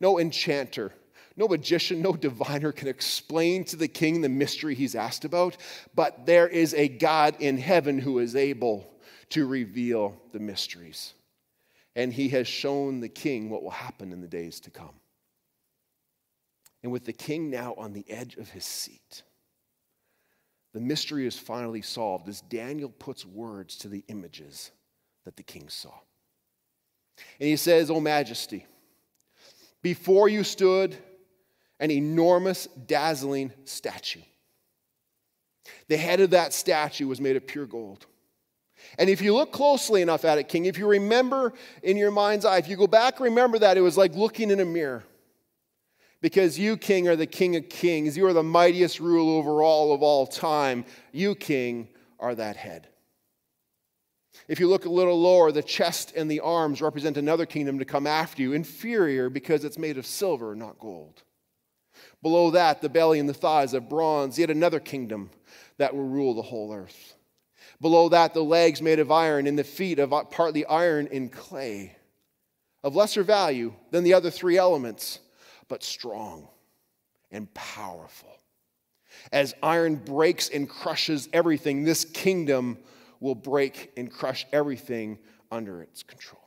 No 0.00 0.18
enchanter. 0.18 0.92
No 1.36 1.46
magician, 1.46 2.02
no 2.02 2.14
diviner 2.14 2.72
can 2.72 2.88
explain 2.88 3.64
to 3.66 3.76
the 3.76 3.86
king 3.86 4.20
the 4.20 4.28
mystery 4.28 4.74
he's 4.74 4.96
asked 4.96 5.24
about, 5.24 5.56
but 5.94 6.26
there 6.26 6.48
is 6.48 6.74
a 6.74 6.88
God 6.88 7.36
in 7.38 7.58
heaven 7.58 8.00
who 8.00 8.18
is 8.18 8.34
able 8.34 8.90
to 9.30 9.46
reveal 9.46 10.20
the 10.32 10.40
mysteries. 10.40 11.14
And 11.94 12.12
he 12.12 12.30
has 12.30 12.48
shown 12.48 12.98
the 12.98 13.08
king 13.08 13.50
what 13.50 13.62
will 13.62 13.70
happen 13.70 14.12
in 14.12 14.20
the 14.20 14.26
days 14.26 14.58
to 14.60 14.70
come. 14.70 14.94
And 16.82 16.92
with 16.92 17.04
the 17.04 17.12
king 17.12 17.50
now 17.50 17.74
on 17.76 17.92
the 17.92 18.04
edge 18.08 18.36
of 18.36 18.50
his 18.50 18.64
seat, 18.64 19.22
the 20.72 20.80
mystery 20.80 21.26
is 21.26 21.38
finally 21.38 21.82
solved 21.82 22.28
as 22.28 22.40
Daniel 22.42 22.90
puts 22.90 23.24
words 23.24 23.76
to 23.78 23.88
the 23.88 24.04
images 24.08 24.70
that 25.24 25.36
the 25.36 25.42
king 25.42 25.68
saw. 25.68 25.94
And 27.40 27.48
he 27.48 27.56
says, 27.56 27.90
O 27.90 28.00
majesty, 28.00 28.66
before 29.82 30.28
you 30.28 30.44
stood 30.44 30.96
an 31.80 31.90
enormous, 31.90 32.66
dazzling 32.86 33.52
statue. 33.64 34.20
The 35.88 35.96
head 35.96 36.20
of 36.20 36.30
that 36.30 36.52
statue 36.52 37.06
was 37.06 37.20
made 37.20 37.36
of 37.36 37.46
pure 37.46 37.66
gold. 37.66 38.06
And 38.98 39.10
if 39.10 39.20
you 39.20 39.34
look 39.34 39.52
closely 39.52 40.02
enough 40.02 40.24
at 40.24 40.38
it, 40.38 40.48
King, 40.48 40.64
if 40.64 40.78
you 40.78 40.86
remember 40.86 41.52
in 41.82 41.96
your 41.96 42.10
mind's 42.10 42.44
eye, 42.44 42.58
if 42.58 42.68
you 42.68 42.76
go 42.76 42.86
back, 42.86 43.20
remember 43.20 43.58
that 43.58 43.76
it 43.76 43.80
was 43.80 43.96
like 43.96 44.14
looking 44.14 44.50
in 44.50 44.60
a 44.60 44.64
mirror. 44.64 45.04
Because 46.20 46.58
you, 46.58 46.76
King, 46.76 47.06
are 47.08 47.16
the 47.16 47.26
King 47.26 47.56
of 47.56 47.68
kings. 47.68 48.16
You 48.16 48.26
are 48.26 48.32
the 48.32 48.42
mightiest 48.42 48.98
ruler 48.98 49.38
over 49.38 49.62
all 49.62 49.92
of 49.94 50.02
all 50.02 50.26
time. 50.26 50.84
You, 51.12 51.34
King, 51.34 51.88
are 52.18 52.34
that 52.34 52.56
head. 52.56 52.88
If 54.48 54.60
you 54.60 54.68
look 54.68 54.84
a 54.84 54.90
little 54.90 55.20
lower, 55.20 55.52
the 55.52 55.62
chest 55.62 56.12
and 56.16 56.30
the 56.30 56.40
arms 56.40 56.80
represent 56.80 57.16
another 57.16 57.46
kingdom 57.46 57.78
to 57.78 57.84
come 57.84 58.06
after 58.06 58.42
you, 58.42 58.52
inferior 58.52 59.28
because 59.30 59.64
it's 59.64 59.78
made 59.78 59.98
of 59.98 60.06
silver, 60.06 60.54
not 60.54 60.78
gold. 60.78 61.22
Below 62.22 62.50
that, 62.52 62.80
the 62.80 62.88
belly 62.88 63.18
and 63.18 63.28
the 63.28 63.34
thighs 63.34 63.74
of 63.74 63.88
bronze, 63.88 64.38
yet 64.38 64.50
another 64.50 64.80
kingdom 64.80 65.30
that 65.76 65.94
will 65.94 66.06
rule 66.08 66.34
the 66.34 66.42
whole 66.42 66.72
earth. 66.72 67.14
Below 67.80 68.08
that, 68.08 68.34
the 68.34 68.42
legs 68.42 68.82
made 68.82 68.98
of 68.98 69.10
iron 69.10 69.46
and 69.46 69.58
the 69.58 69.64
feet 69.64 69.98
of 69.98 70.10
partly 70.30 70.64
iron 70.66 71.08
and 71.12 71.30
clay, 71.30 71.96
of 72.82 72.96
lesser 72.96 73.22
value 73.22 73.72
than 73.90 74.04
the 74.04 74.14
other 74.14 74.30
three 74.30 74.56
elements 74.56 75.20
but 75.68 75.82
strong 75.82 76.48
and 77.30 77.52
powerful. 77.54 78.30
As 79.32 79.54
iron 79.62 79.96
breaks 79.96 80.48
and 80.48 80.68
crushes 80.68 81.28
everything, 81.32 81.84
this 81.84 82.04
kingdom 82.04 82.78
will 83.20 83.34
break 83.34 83.92
and 83.96 84.10
crush 84.10 84.46
everything 84.52 85.18
under 85.50 85.82
its 85.82 86.02
control. 86.02 86.42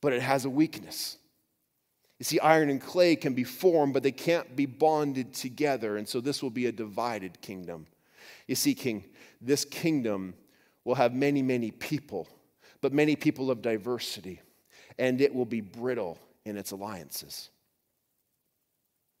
But 0.00 0.12
it 0.12 0.22
has 0.22 0.44
a 0.44 0.50
weakness. 0.50 1.16
You 2.18 2.24
see, 2.24 2.38
iron 2.38 2.70
and 2.70 2.80
clay 2.80 3.16
can 3.16 3.34
be 3.34 3.44
formed, 3.44 3.92
but 3.92 4.02
they 4.02 4.12
can't 4.12 4.54
be 4.54 4.66
bonded 4.66 5.34
together. 5.34 5.96
And 5.96 6.08
so 6.08 6.20
this 6.20 6.42
will 6.42 6.50
be 6.50 6.66
a 6.66 6.72
divided 6.72 7.40
kingdom. 7.40 7.86
You 8.46 8.54
see, 8.54 8.74
King, 8.74 9.04
this 9.40 9.64
kingdom 9.64 10.34
will 10.84 10.94
have 10.94 11.12
many, 11.12 11.42
many 11.42 11.70
people, 11.70 12.28
but 12.80 12.92
many 12.92 13.16
people 13.16 13.50
of 13.50 13.62
diversity, 13.62 14.40
and 14.98 15.20
it 15.20 15.34
will 15.34 15.46
be 15.46 15.60
brittle 15.60 16.18
in 16.44 16.56
its 16.56 16.70
alliances. 16.70 17.50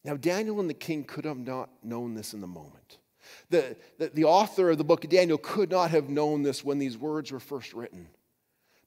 Now, 0.04 0.16
Daniel 0.16 0.60
and 0.60 0.68
the 0.68 0.74
king 0.74 1.04
could 1.04 1.24
have 1.24 1.38
not 1.38 1.70
known 1.82 2.14
this 2.14 2.34
in 2.34 2.40
the 2.40 2.46
moment. 2.46 2.98
The, 3.48 3.76
the, 3.98 4.08
the, 4.08 4.24
author 4.24 4.70
of 4.70 4.78
the 4.78 4.84
book 4.84 5.04
of 5.04 5.10
Daniel 5.10 5.38
could 5.38 5.70
not 5.70 5.90
have 5.90 6.10
known 6.10 6.42
this 6.42 6.62
when 6.62 6.78
these 6.78 6.98
words 6.98 7.32
were 7.32 7.40
first 7.40 7.72
written. 7.72 8.08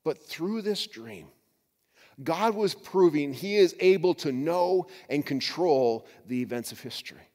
But 0.04 0.24
through 0.24 0.62
this 0.62 0.86
dream, 0.86 1.28
God 2.24 2.56
was 2.56 2.76
proving 2.76 3.34
he 3.34 3.58
is 3.58 3.76
able 3.80 4.14
to 4.16 4.32
know 4.32 4.88
and 5.10 5.26
control 5.26 6.08
the 6.28 6.42
events 6.42 6.72
of 6.72 6.80
history. 6.80 7.28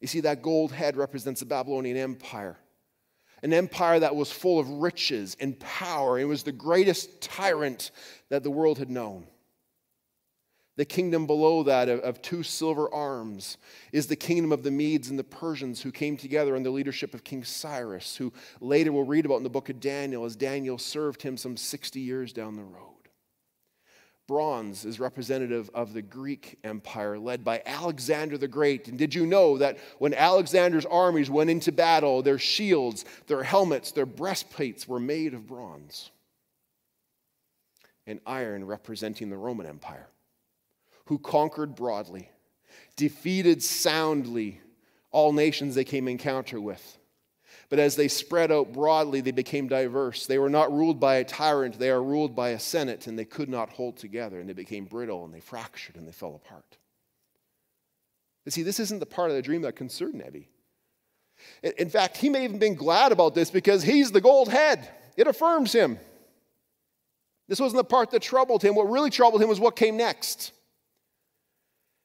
You 0.00 0.06
see, 0.06 0.20
that 0.20 0.42
gold 0.42 0.72
head 0.72 0.96
represents 0.96 1.40
the 1.40 1.46
Babylonian 1.46 1.96
Empire, 1.96 2.56
an 3.42 3.52
empire 3.52 4.00
that 4.00 4.16
was 4.16 4.30
full 4.32 4.58
of 4.58 4.68
riches 4.68 5.36
and 5.40 5.58
power. 5.60 6.18
and 6.18 6.28
was 6.28 6.42
the 6.42 6.52
greatest 6.52 7.20
tyrant 7.20 7.90
that 8.28 8.42
the 8.42 8.50
world 8.50 8.78
had 8.78 8.90
known. 8.90 9.26
The 10.76 10.84
kingdom 10.84 11.26
below 11.26 11.62
that 11.64 11.88
of, 11.88 12.00
of, 12.00 12.22
two 12.22 12.42
silver 12.42 12.92
arms 12.92 13.58
is 13.92 14.06
the 14.06 14.16
kingdom 14.16 14.52
of 14.52 14.62
the 14.62 14.70
Medes 14.70 15.10
and 15.10 15.18
the 15.18 15.24
Persians 15.24 15.82
who 15.82 15.90
came 15.90 16.16
together 16.16 16.54
under 16.54 16.68
the 16.68 16.74
leadership 16.74 17.12
of 17.12 17.24
King 17.24 17.44
Cyrus, 17.44 18.16
who 18.16 18.32
later 18.60 18.92
we'll 18.92 19.04
read 19.04 19.26
about 19.26 19.38
in 19.38 19.42
the 19.42 19.50
book 19.50 19.68
of 19.68 19.80
Daniel 19.80 20.24
as 20.24 20.36
Daniel 20.36 20.78
served 20.78 21.22
him 21.22 21.36
some 21.36 21.56
60 21.56 22.00
years 22.00 22.32
down 22.32 22.54
the 22.54 22.62
road. 22.62 23.00
Bronze 24.28 24.84
is 24.84 25.00
representative 25.00 25.68
of 25.74 25.92
the 25.92 26.02
Greek 26.02 26.56
Empire 26.62 27.18
led 27.18 27.42
by 27.42 27.62
Alexander 27.66 28.38
the 28.38 28.46
Great. 28.46 28.86
And 28.86 28.96
did 28.96 29.12
you 29.12 29.26
know 29.26 29.58
that 29.58 29.76
when 29.98 30.14
Alexander's 30.14 30.86
armies 30.86 31.28
went 31.28 31.50
into 31.50 31.72
battle, 31.72 32.22
their 32.22 32.38
shields, 32.38 33.04
their 33.26 33.42
helmets, 33.42 33.90
their 33.90 34.06
breastplates 34.06 34.86
were 34.86 35.00
made 35.00 35.34
of 35.34 35.48
bronze? 35.48 36.12
And 38.06 38.20
iron 38.24 38.64
representing 38.64 39.30
the 39.30 39.36
Roman 39.36 39.66
Empire 39.66 40.06
who 41.06 41.18
conquered 41.18 41.74
broadly, 41.74 42.30
defeated 42.96 43.62
soundly 43.62 44.60
all 45.10 45.32
nations 45.32 45.74
they 45.74 45.84
came 45.84 46.08
encounter 46.08 46.60
with. 46.60 46.98
But 47.68 47.78
as 47.78 47.94
they 47.94 48.08
spread 48.08 48.50
out 48.50 48.72
broadly, 48.72 49.20
they 49.20 49.30
became 49.30 49.68
diverse. 49.68 50.26
They 50.26 50.38
were 50.38 50.50
not 50.50 50.72
ruled 50.72 50.98
by 50.98 51.16
a 51.16 51.24
tyrant, 51.24 51.78
they 51.78 51.90
are 51.90 52.02
ruled 52.02 52.34
by 52.34 52.50
a 52.50 52.58
senate, 52.58 53.06
and 53.06 53.18
they 53.18 53.24
could 53.24 53.48
not 53.48 53.70
hold 53.70 53.96
together, 53.96 54.40
and 54.40 54.48
they 54.48 54.54
became 54.54 54.84
brittle, 54.86 55.24
and 55.24 55.32
they 55.32 55.40
fractured, 55.40 55.96
and 55.96 56.06
they 56.06 56.12
fell 56.12 56.34
apart. 56.34 56.78
But 58.44 58.52
see, 58.52 58.62
this 58.62 58.80
isn't 58.80 58.98
the 58.98 59.06
part 59.06 59.30
of 59.30 59.36
the 59.36 59.42
dream 59.42 59.62
that 59.62 59.76
concerned 59.76 60.14
Nebi. 60.14 60.48
In 61.62 61.88
fact, 61.88 62.16
he 62.16 62.28
may 62.28 62.42
have 62.42 62.50
even 62.50 62.58
been 62.58 62.74
glad 62.74 63.12
about 63.12 63.34
this 63.34 63.50
because 63.50 63.82
he's 63.82 64.10
the 64.10 64.20
gold 64.20 64.48
head. 64.48 64.88
It 65.16 65.26
affirms 65.26 65.72
him. 65.72 65.98
This 67.48 67.60
wasn't 67.60 67.78
the 67.78 67.84
part 67.84 68.10
that 68.10 68.22
troubled 68.22 68.62
him. 68.62 68.74
What 68.74 68.90
really 68.90 69.10
troubled 69.10 69.42
him 69.42 69.48
was 69.48 69.60
what 69.60 69.76
came 69.76 69.96
next. 69.96 70.52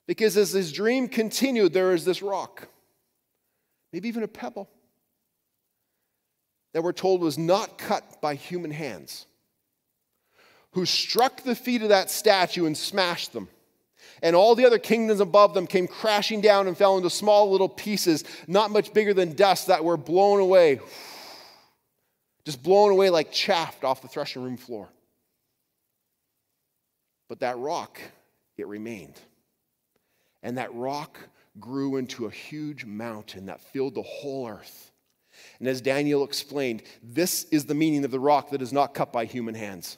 Because 0.07 0.37
as 0.37 0.51
his 0.51 0.71
dream 0.71 1.07
continued, 1.07 1.73
there 1.73 1.93
is 1.93 2.05
this 2.05 2.21
rock, 2.21 2.67
maybe 3.91 4.07
even 4.07 4.23
a 4.23 4.27
pebble, 4.27 4.69
that 6.73 6.83
we're 6.83 6.93
told 6.93 7.21
was 7.21 7.37
not 7.37 7.77
cut 7.77 8.21
by 8.21 8.35
human 8.35 8.71
hands, 8.71 9.25
who 10.71 10.85
struck 10.85 11.41
the 11.41 11.55
feet 11.55 11.81
of 11.81 11.89
that 11.89 12.11
statue 12.11 12.65
and 12.65 12.77
smashed 12.77 13.33
them. 13.33 13.47
And 14.21 14.35
all 14.35 14.55
the 14.55 14.65
other 14.65 14.79
kingdoms 14.79 15.19
above 15.19 15.53
them 15.53 15.67
came 15.67 15.87
crashing 15.87 16.41
down 16.41 16.67
and 16.67 16.77
fell 16.77 16.97
into 16.97 17.09
small 17.09 17.51
little 17.51 17.69
pieces, 17.69 18.23
not 18.47 18.71
much 18.71 18.93
bigger 18.93 19.13
than 19.13 19.33
dust, 19.33 19.67
that 19.67 19.83
were 19.83 19.97
blown 19.97 20.39
away. 20.39 20.79
Just 22.45 22.61
blown 22.61 22.91
away 22.91 23.09
like 23.09 23.31
chaff 23.31 23.83
off 23.83 24.01
the 24.01 24.07
threshing 24.07 24.43
room 24.43 24.57
floor. 24.57 24.87
But 27.27 27.39
that 27.39 27.57
rock, 27.57 27.99
it 28.57 28.67
remained. 28.67 29.19
And 30.45 30.59
that 30.59 30.73
rock 30.75 31.17
grew 31.59 31.95
into 31.95 32.27
a 32.27 32.31
huge 32.31 32.85
mountain 32.85 33.47
that 33.47 33.59
filled 33.59 33.95
the 33.95 34.03
whole 34.03 34.47
earth. 34.47 34.91
And 35.57 35.67
as 35.67 35.81
Daniel 35.81 36.23
explained, 36.23 36.83
this 37.01 37.45
is 37.45 37.65
the 37.65 37.73
meaning 37.73 38.05
of 38.05 38.11
the 38.11 38.19
rock 38.19 38.51
that 38.51 38.61
is 38.61 38.71
not 38.71 38.93
cut 38.93 39.11
by 39.11 39.25
human 39.25 39.55
hands. 39.55 39.97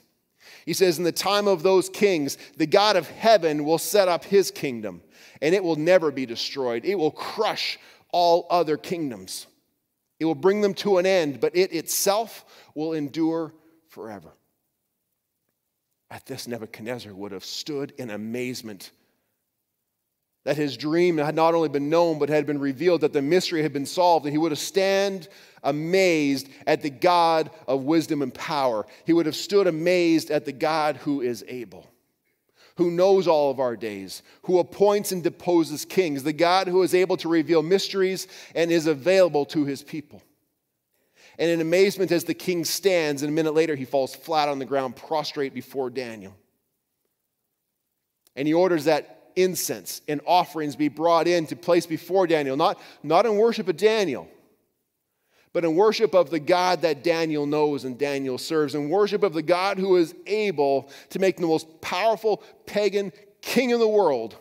He 0.64 0.72
says, 0.72 0.96
In 0.96 1.04
the 1.04 1.12
time 1.12 1.46
of 1.46 1.62
those 1.62 1.90
kings, 1.90 2.38
the 2.56 2.66
God 2.66 2.96
of 2.96 3.10
heaven 3.10 3.66
will 3.66 3.76
set 3.76 4.08
up 4.08 4.24
his 4.24 4.50
kingdom, 4.50 5.02
and 5.42 5.54
it 5.54 5.62
will 5.62 5.76
never 5.76 6.10
be 6.10 6.24
destroyed. 6.24 6.86
It 6.86 6.94
will 6.94 7.10
crush 7.10 7.78
all 8.10 8.46
other 8.48 8.78
kingdoms. 8.78 9.48
It 10.18 10.24
will 10.24 10.34
bring 10.34 10.62
them 10.62 10.72
to 10.74 10.96
an 10.96 11.04
end, 11.04 11.40
but 11.40 11.54
it 11.54 11.74
itself 11.74 12.46
will 12.74 12.94
endure 12.94 13.52
forever. 13.88 14.32
At 16.10 16.24
this, 16.24 16.48
Nebuchadnezzar 16.48 17.12
would 17.12 17.32
have 17.32 17.44
stood 17.44 17.92
in 17.98 18.08
amazement 18.08 18.92
that 20.44 20.56
his 20.56 20.76
dream 20.76 21.18
had 21.18 21.34
not 21.34 21.54
only 21.54 21.68
been 21.68 21.90
known, 21.90 22.18
but 22.18 22.28
had 22.28 22.46
been 22.46 22.58
revealed, 22.58 23.02
that 23.02 23.12
the 23.12 23.22
mystery 23.22 23.62
had 23.62 23.72
been 23.72 23.86
solved, 23.86 24.24
and 24.24 24.32
he 24.32 24.38
would 24.38 24.52
have 24.52 24.58
stand 24.58 25.28
amazed 25.62 26.48
at 26.66 26.80
the 26.82 26.90
God 26.90 27.50
of 27.66 27.82
wisdom 27.82 28.22
and 28.22 28.32
power. 28.32 28.86
He 29.04 29.12
would 29.12 29.26
have 29.26 29.36
stood 29.36 29.66
amazed 29.66 30.30
at 30.30 30.44
the 30.44 30.52
God 30.52 30.96
who 30.98 31.20
is 31.20 31.44
able, 31.48 31.86
who 32.76 32.90
knows 32.90 33.26
all 33.26 33.50
of 33.50 33.60
our 33.60 33.76
days, 33.76 34.22
who 34.42 34.58
appoints 34.58 35.12
and 35.12 35.22
deposes 35.22 35.84
kings, 35.84 36.22
the 36.22 36.32
God 36.32 36.68
who 36.68 36.82
is 36.82 36.94
able 36.94 37.16
to 37.18 37.28
reveal 37.28 37.62
mysteries 37.62 38.28
and 38.54 38.70
is 38.70 38.86
available 38.86 39.44
to 39.46 39.64
his 39.64 39.82
people. 39.82 40.22
And 41.38 41.50
in 41.50 41.60
amazement, 41.60 42.10
as 42.10 42.24
the 42.24 42.34
king 42.34 42.64
stands, 42.64 43.22
and 43.22 43.30
a 43.30 43.34
minute 43.34 43.54
later, 43.54 43.76
he 43.76 43.84
falls 43.84 44.14
flat 44.14 44.48
on 44.48 44.58
the 44.58 44.64
ground, 44.64 44.96
prostrate 44.96 45.54
before 45.54 45.90
Daniel. 45.90 46.34
And 48.34 48.48
he 48.48 48.54
orders 48.54 48.86
that 48.86 49.17
incense 49.38 50.02
and 50.08 50.20
offerings 50.26 50.76
be 50.76 50.88
brought 50.88 51.28
in 51.28 51.46
to 51.46 51.56
place 51.56 51.86
before 51.86 52.26
Daniel, 52.26 52.56
not, 52.56 52.80
not 53.02 53.24
in 53.24 53.36
worship 53.36 53.68
of 53.68 53.76
Daniel, 53.76 54.28
but 55.52 55.64
in 55.64 55.76
worship 55.76 56.14
of 56.14 56.30
the 56.30 56.40
God 56.40 56.82
that 56.82 57.04
Daniel 57.04 57.46
knows 57.46 57.84
and 57.84 57.98
Daniel 57.98 58.36
serves, 58.36 58.74
in 58.74 58.90
worship 58.90 59.22
of 59.22 59.32
the 59.32 59.42
God 59.42 59.78
who 59.78 59.96
is 59.96 60.14
able 60.26 60.90
to 61.10 61.18
make 61.18 61.36
the 61.36 61.46
most 61.46 61.80
powerful 61.80 62.42
pagan 62.66 63.12
king 63.40 63.70
in 63.70 63.78
the 63.78 63.88
world 63.88 64.36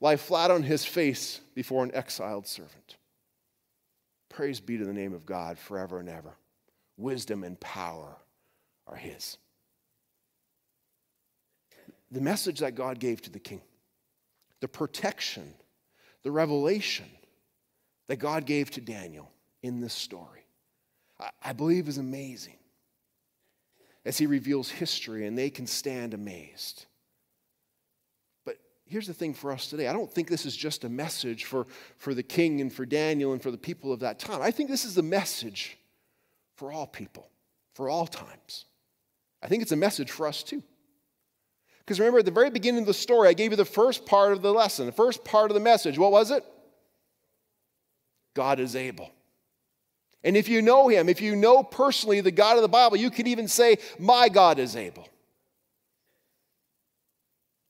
lie 0.00 0.16
flat 0.16 0.50
on 0.50 0.62
his 0.62 0.84
face 0.84 1.40
before 1.54 1.82
an 1.82 1.94
exiled 1.94 2.46
servant. 2.46 2.96
Praise 4.28 4.60
be 4.60 4.78
to 4.78 4.84
the 4.84 4.92
name 4.92 5.12
of 5.12 5.26
God 5.26 5.58
forever 5.58 5.98
and 5.98 6.08
ever. 6.08 6.36
Wisdom 6.96 7.44
and 7.44 7.58
power 7.60 8.16
are 8.86 8.96
his. 8.96 9.38
The 12.10 12.20
message 12.20 12.60
that 12.60 12.74
God 12.74 13.00
gave 13.00 13.20
to 13.22 13.30
the 13.30 13.38
king 13.40 13.60
the 14.64 14.68
protection, 14.68 15.52
the 16.22 16.30
revelation 16.30 17.04
that 18.08 18.16
God 18.16 18.46
gave 18.46 18.70
to 18.70 18.80
Daniel 18.80 19.30
in 19.62 19.78
this 19.82 19.92
story, 19.92 20.46
I 21.42 21.52
believe 21.52 21.86
is 21.86 21.98
amazing 21.98 22.56
as 24.06 24.16
he 24.16 24.24
reveals 24.24 24.70
history 24.70 25.26
and 25.26 25.36
they 25.36 25.50
can 25.50 25.66
stand 25.66 26.14
amazed. 26.14 26.86
But 28.46 28.56
here's 28.86 29.06
the 29.06 29.12
thing 29.12 29.34
for 29.34 29.52
us 29.52 29.68
today 29.68 29.86
I 29.86 29.92
don't 29.92 30.10
think 30.10 30.28
this 30.30 30.46
is 30.46 30.56
just 30.56 30.84
a 30.84 30.88
message 30.88 31.44
for, 31.44 31.66
for 31.98 32.14
the 32.14 32.22
king 32.22 32.62
and 32.62 32.72
for 32.72 32.86
Daniel 32.86 33.34
and 33.34 33.42
for 33.42 33.50
the 33.50 33.58
people 33.58 33.92
of 33.92 34.00
that 34.00 34.18
time. 34.18 34.40
I 34.40 34.50
think 34.50 34.70
this 34.70 34.86
is 34.86 34.96
a 34.96 35.02
message 35.02 35.76
for 36.56 36.72
all 36.72 36.86
people, 36.86 37.28
for 37.74 37.90
all 37.90 38.06
times. 38.06 38.64
I 39.42 39.46
think 39.48 39.60
it's 39.60 39.72
a 39.72 39.76
message 39.76 40.10
for 40.10 40.26
us 40.26 40.42
too. 40.42 40.62
Because 41.84 42.00
remember, 42.00 42.20
at 42.20 42.24
the 42.24 42.30
very 42.30 42.50
beginning 42.50 42.80
of 42.80 42.86
the 42.86 42.94
story, 42.94 43.28
I 43.28 43.34
gave 43.34 43.50
you 43.50 43.56
the 43.56 43.64
first 43.64 44.06
part 44.06 44.32
of 44.32 44.40
the 44.40 44.52
lesson, 44.52 44.86
the 44.86 44.92
first 44.92 45.24
part 45.24 45.50
of 45.50 45.54
the 45.54 45.60
message. 45.60 45.98
What 45.98 46.12
was 46.12 46.30
it? 46.30 46.44
God 48.34 48.58
is 48.58 48.74
able. 48.74 49.10
And 50.22 50.36
if 50.36 50.48
you 50.48 50.62
know 50.62 50.88
Him, 50.88 51.08
if 51.10 51.20
you 51.20 51.36
know 51.36 51.62
personally 51.62 52.22
the 52.22 52.30
God 52.30 52.56
of 52.56 52.62
the 52.62 52.68
Bible, 52.68 52.96
you 52.96 53.10
could 53.10 53.28
even 53.28 53.48
say, 53.48 53.76
My 53.98 54.30
God 54.30 54.58
is 54.58 54.76
able. 54.76 55.06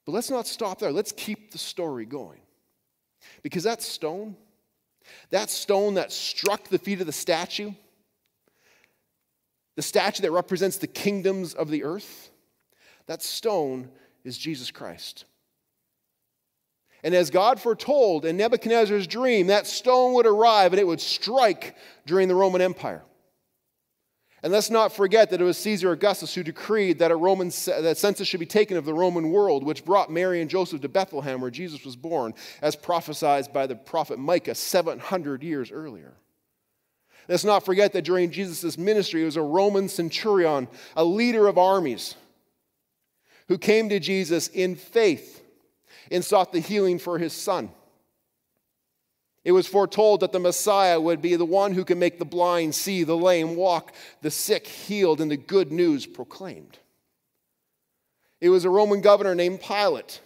But 0.07 0.12
let's 0.12 0.31
not 0.31 0.46
stop 0.46 0.79
there. 0.79 0.92
Let's 0.92 1.12
keep 1.12 1.50
the 1.50 1.59
story 1.59 2.05
going. 2.05 2.40
Because 3.42 3.64
that 3.64 3.83
stone, 3.83 4.37
that 5.31 5.50
stone 5.50 5.94
that 5.94 6.12
struck 6.12 6.68
the 6.68 6.79
feet 6.79 7.00
of 7.00 7.07
the 7.07 7.12
statue, 7.12 7.72
the 9.77 9.83
statue 9.83 10.22
that 10.22 10.31
represents 10.31 10.77
the 10.77 10.87
kingdoms 10.87 11.55
of 11.55 11.70
the 11.70 11.83
earth, 11.83 12.31
that 13.07 13.22
stone 13.22 13.90
is 14.24 14.38
Jesus 14.38 14.70
Christ. 14.70 15.24
And 17.02 17.14
as 17.14 17.28
God 17.28 17.60
foretold 17.60 18.24
in 18.24 18.38
Nebuchadnezzar's 18.38 19.06
dream, 19.06 19.48
that 19.48 19.66
stone 19.66 20.14
would 20.14 20.26
arrive 20.26 20.72
and 20.72 20.80
it 20.80 20.87
would 20.87 21.02
strike 21.02 21.76
during 22.06 22.28
the 22.28 22.34
Roman 22.34 22.62
Empire. 22.62 23.02
And 24.42 24.52
let's 24.52 24.70
not 24.70 24.92
forget 24.92 25.30
that 25.30 25.40
it 25.40 25.44
was 25.44 25.58
Caesar 25.58 25.92
Augustus 25.92 26.34
who 26.34 26.42
decreed 26.42 26.98
that 26.98 27.10
a 27.10 27.16
Roman 27.16 27.48
that 27.48 27.96
census 27.96 28.28
should 28.28 28.40
be 28.40 28.46
taken 28.46 28.76
of 28.76 28.84
the 28.84 28.92
Roman 28.92 29.30
world, 29.30 29.64
which 29.64 29.84
brought 29.84 30.10
Mary 30.10 30.40
and 30.40 30.50
Joseph 30.50 30.82
to 30.82 30.88
Bethlehem, 30.88 31.40
where 31.40 31.50
Jesus 31.50 31.84
was 31.84 31.96
born, 31.96 32.34
as 32.60 32.76
prophesied 32.76 33.52
by 33.52 33.66
the 33.66 33.74
prophet 33.74 34.18
Micah 34.18 34.54
700 34.54 35.42
years 35.42 35.70
earlier. 35.70 36.14
Let's 37.26 37.44
not 37.44 37.64
forget 37.64 37.94
that 37.94 38.04
during 38.04 38.30
Jesus' 38.30 38.76
ministry, 38.76 39.20
he 39.20 39.24
was 39.24 39.37
a 39.37 39.42
Roman 39.42 39.88
centurion, 39.88 40.68
a 40.94 41.04
leader 41.04 41.46
of 41.46 41.56
armies 41.56 42.14
who 43.48 43.59
came 43.59 43.88
to 43.88 44.00
Jesus 44.00 44.48
in 44.48 44.76
faith 44.76 45.42
and 46.11 46.24
sought 46.24 46.52
the 46.52 46.61
healing 46.61 46.98
for 46.98 47.18
his 47.18 47.33
son. 47.33 47.70
It 49.44 49.52
was 49.52 49.66
foretold 49.66 50.20
that 50.20 50.33
the 50.33 50.38
Messiah 50.38 50.98
would 50.98 51.20
be 51.20 51.37
the 51.37 51.44
one 51.44 51.72
who 51.72 51.85
can 51.85 51.98
make 51.98 52.18
the 52.18 52.24
blind 52.24 52.74
see, 52.74 53.04
the 53.04 53.16
lame 53.16 53.57
walk, 53.57 53.92
the 54.22 54.30
sick 54.30 54.66
healed, 54.66 55.20
and 55.20 55.30
the 55.30 55.37
good 55.37 55.70
news 55.70 56.07
proclaimed. 56.07 56.78
It 58.40 58.48
was 58.48 58.64
a 58.64 58.70
Roman 58.70 59.02
governor 59.02 59.35
named 59.35 59.61
Pilate 59.61 60.20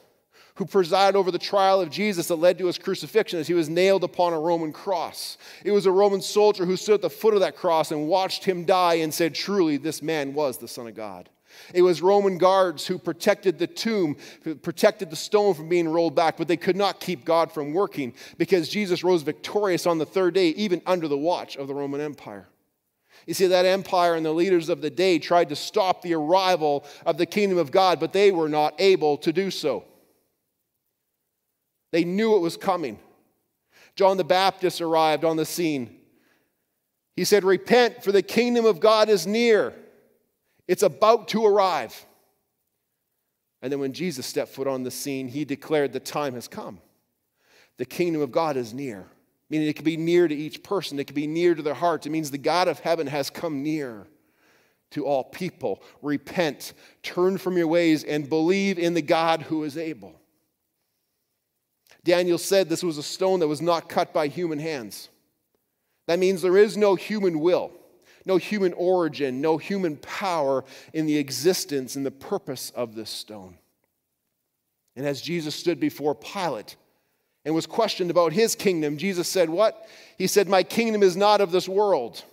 who 0.58 0.66
presided 0.66 1.16
over 1.16 1.30
the 1.30 1.38
trial 1.38 1.80
of 1.80 1.88
Jesus 1.88 2.26
that 2.28 2.34
led 2.34 2.58
to 2.58 2.66
his 2.66 2.78
crucifixion 2.78 3.38
as 3.38 3.46
he 3.46 3.54
was 3.54 3.68
nailed 3.68 4.02
upon 4.02 4.32
a 4.32 4.40
Roman 4.40 4.72
cross. 4.72 5.38
It 5.64 5.70
was 5.70 5.86
a 5.86 5.92
Roman 5.92 6.20
soldier 6.20 6.66
who 6.66 6.76
stood 6.76 6.96
at 6.96 7.02
the 7.02 7.10
foot 7.10 7.34
of 7.34 7.40
that 7.40 7.56
cross 7.56 7.92
and 7.92 8.08
watched 8.08 8.44
him 8.44 8.64
die 8.64 8.94
and 8.94 9.14
said, 9.14 9.36
Truly, 9.36 9.76
this 9.76 10.02
man 10.02 10.34
was 10.34 10.58
the 10.58 10.66
Son 10.66 10.88
of 10.88 10.96
God. 10.96 11.28
It 11.74 11.82
was 11.82 12.02
Roman 12.02 12.38
guards 12.38 12.86
who 12.86 12.98
protected 12.98 13.58
the 13.58 13.66
tomb, 13.66 14.16
protected 14.62 15.10
the 15.10 15.16
stone 15.16 15.54
from 15.54 15.68
being 15.68 15.88
rolled 15.88 16.14
back, 16.14 16.36
but 16.36 16.48
they 16.48 16.56
could 16.56 16.76
not 16.76 17.00
keep 17.00 17.24
God 17.24 17.52
from 17.52 17.72
working 17.72 18.14
because 18.36 18.68
Jesus 18.68 19.04
rose 19.04 19.22
victorious 19.22 19.86
on 19.86 19.98
the 19.98 20.06
third 20.06 20.34
day, 20.34 20.48
even 20.50 20.82
under 20.86 21.08
the 21.08 21.18
watch 21.18 21.56
of 21.56 21.68
the 21.68 21.74
Roman 21.74 22.00
Empire. 22.00 22.48
You 23.26 23.34
see, 23.34 23.48
that 23.48 23.66
empire 23.66 24.14
and 24.14 24.24
the 24.24 24.32
leaders 24.32 24.68
of 24.68 24.80
the 24.80 24.90
day 24.90 25.18
tried 25.18 25.50
to 25.50 25.56
stop 25.56 26.02
the 26.02 26.14
arrival 26.14 26.84
of 27.04 27.18
the 27.18 27.26
kingdom 27.26 27.58
of 27.58 27.70
God, 27.70 28.00
but 28.00 28.12
they 28.12 28.30
were 28.30 28.48
not 28.48 28.74
able 28.78 29.18
to 29.18 29.32
do 29.32 29.50
so. 29.50 29.84
They 31.92 32.04
knew 32.04 32.36
it 32.36 32.40
was 32.40 32.56
coming. 32.56 32.98
John 33.96 34.16
the 34.16 34.24
Baptist 34.24 34.80
arrived 34.80 35.24
on 35.24 35.36
the 35.36 35.44
scene. 35.44 35.98
He 37.16 37.24
said, 37.24 37.44
Repent, 37.44 38.04
for 38.04 38.12
the 38.12 38.22
kingdom 38.22 38.64
of 38.64 38.80
God 38.80 39.08
is 39.08 39.26
near. 39.26 39.74
It's 40.68 40.82
about 40.82 41.28
to 41.28 41.46
arrive. 41.46 42.06
And 43.62 43.72
then 43.72 43.80
when 43.80 43.94
Jesus 43.94 44.26
stepped 44.26 44.52
foot 44.52 44.68
on 44.68 44.84
the 44.84 44.90
scene, 44.90 45.26
he 45.26 45.44
declared, 45.44 45.92
The 45.92 46.00
time 46.00 46.34
has 46.34 46.46
come. 46.46 46.78
The 47.78 47.86
kingdom 47.86 48.22
of 48.22 48.30
God 48.30 48.56
is 48.56 48.74
near. 48.74 49.06
Meaning 49.50 49.68
it 49.68 49.76
could 49.76 49.84
be 49.84 49.96
near 49.96 50.28
to 50.28 50.34
each 50.34 50.62
person, 50.62 50.98
it 50.98 51.06
could 51.06 51.16
be 51.16 51.26
near 51.26 51.54
to 51.54 51.62
their 51.62 51.74
hearts. 51.74 52.06
It 52.06 52.10
means 52.10 52.30
the 52.30 52.38
God 52.38 52.68
of 52.68 52.80
heaven 52.80 53.06
has 53.06 53.30
come 53.30 53.62
near 53.62 54.06
to 54.90 55.06
all 55.06 55.24
people. 55.24 55.82
Repent, 56.02 56.74
turn 57.02 57.38
from 57.38 57.56
your 57.56 57.66
ways, 57.66 58.04
and 58.04 58.28
believe 58.28 58.78
in 58.78 58.92
the 58.92 59.02
God 59.02 59.42
who 59.42 59.64
is 59.64 59.78
able. 59.78 60.20
Daniel 62.04 62.38
said 62.38 62.68
this 62.68 62.82
was 62.82 62.98
a 62.98 63.02
stone 63.02 63.40
that 63.40 63.48
was 63.48 63.62
not 63.62 63.88
cut 63.88 64.12
by 64.12 64.28
human 64.28 64.58
hands. 64.58 65.08
That 66.06 66.18
means 66.18 66.42
there 66.42 66.58
is 66.58 66.76
no 66.76 66.94
human 66.94 67.40
will 67.40 67.72
no 68.24 68.36
human 68.36 68.72
origin, 68.74 69.40
no 69.40 69.58
human 69.58 69.96
power 69.96 70.64
in 70.92 71.06
the 71.06 71.18
existence 71.18 71.96
and 71.96 72.04
the 72.04 72.10
purpose 72.10 72.70
of 72.70 72.94
this 72.94 73.10
stone. 73.10 73.56
And 74.96 75.06
as 75.06 75.20
Jesus 75.20 75.54
stood 75.54 75.78
before 75.78 76.14
Pilate 76.14 76.76
and 77.44 77.54
was 77.54 77.66
questioned 77.66 78.10
about 78.10 78.32
his 78.32 78.54
kingdom, 78.54 78.98
Jesus 78.98 79.28
said, 79.28 79.48
What? 79.48 79.86
He 80.16 80.26
said, 80.26 80.48
My 80.48 80.62
kingdom 80.62 81.02
is 81.02 81.16
not 81.16 81.40
of 81.40 81.52
this 81.52 81.68
world. 81.68 82.24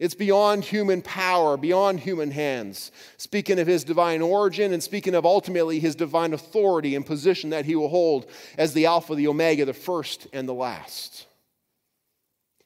It's 0.00 0.14
beyond 0.14 0.64
human 0.64 1.02
power, 1.02 1.56
beyond 1.56 2.00
human 2.00 2.32
hands. 2.32 2.90
Speaking 3.16 3.60
of 3.60 3.68
his 3.68 3.84
divine 3.84 4.22
origin 4.22 4.72
and 4.72 4.82
speaking 4.82 5.14
of 5.14 5.24
ultimately 5.24 5.78
his 5.78 5.94
divine 5.94 6.32
authority 6.32 6.96
and 6.96 7.06
position 7.06 7.50
that 7.50 7.64
he 7.64 7.76
will 7.76 7.88
hold 7.88 8.26
as 8.58 8.72
the 8.72 8.86
Alpha, 8.86 9.14
the 9.14 9.28
Omega, 9.28 9.64
the 9.64 9.72
first 9.72 10.26
and 10.32 10.48
the 10.48 10.54
last. 10.54 11.26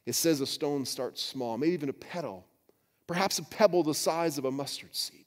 It 0.08 0.14
says 0.14 0.40
a 0.40 0.46
stone 0.46 0.86
starts 0.86 1.22
small, 1.22 1.58
maybe 1.58 1.74
even 1.74 1.90
a 1.90 1.92
petal, 1.92 2.46
perhaps 3.06 3.38
a 3.38 3.42
pebble 3.42 3.82
the 3.82 3.92
size 3.92 4.38
of 4.38 4.46
a 4.46 4.50
mustard 4.50 4.96
seed. 4.96 5.26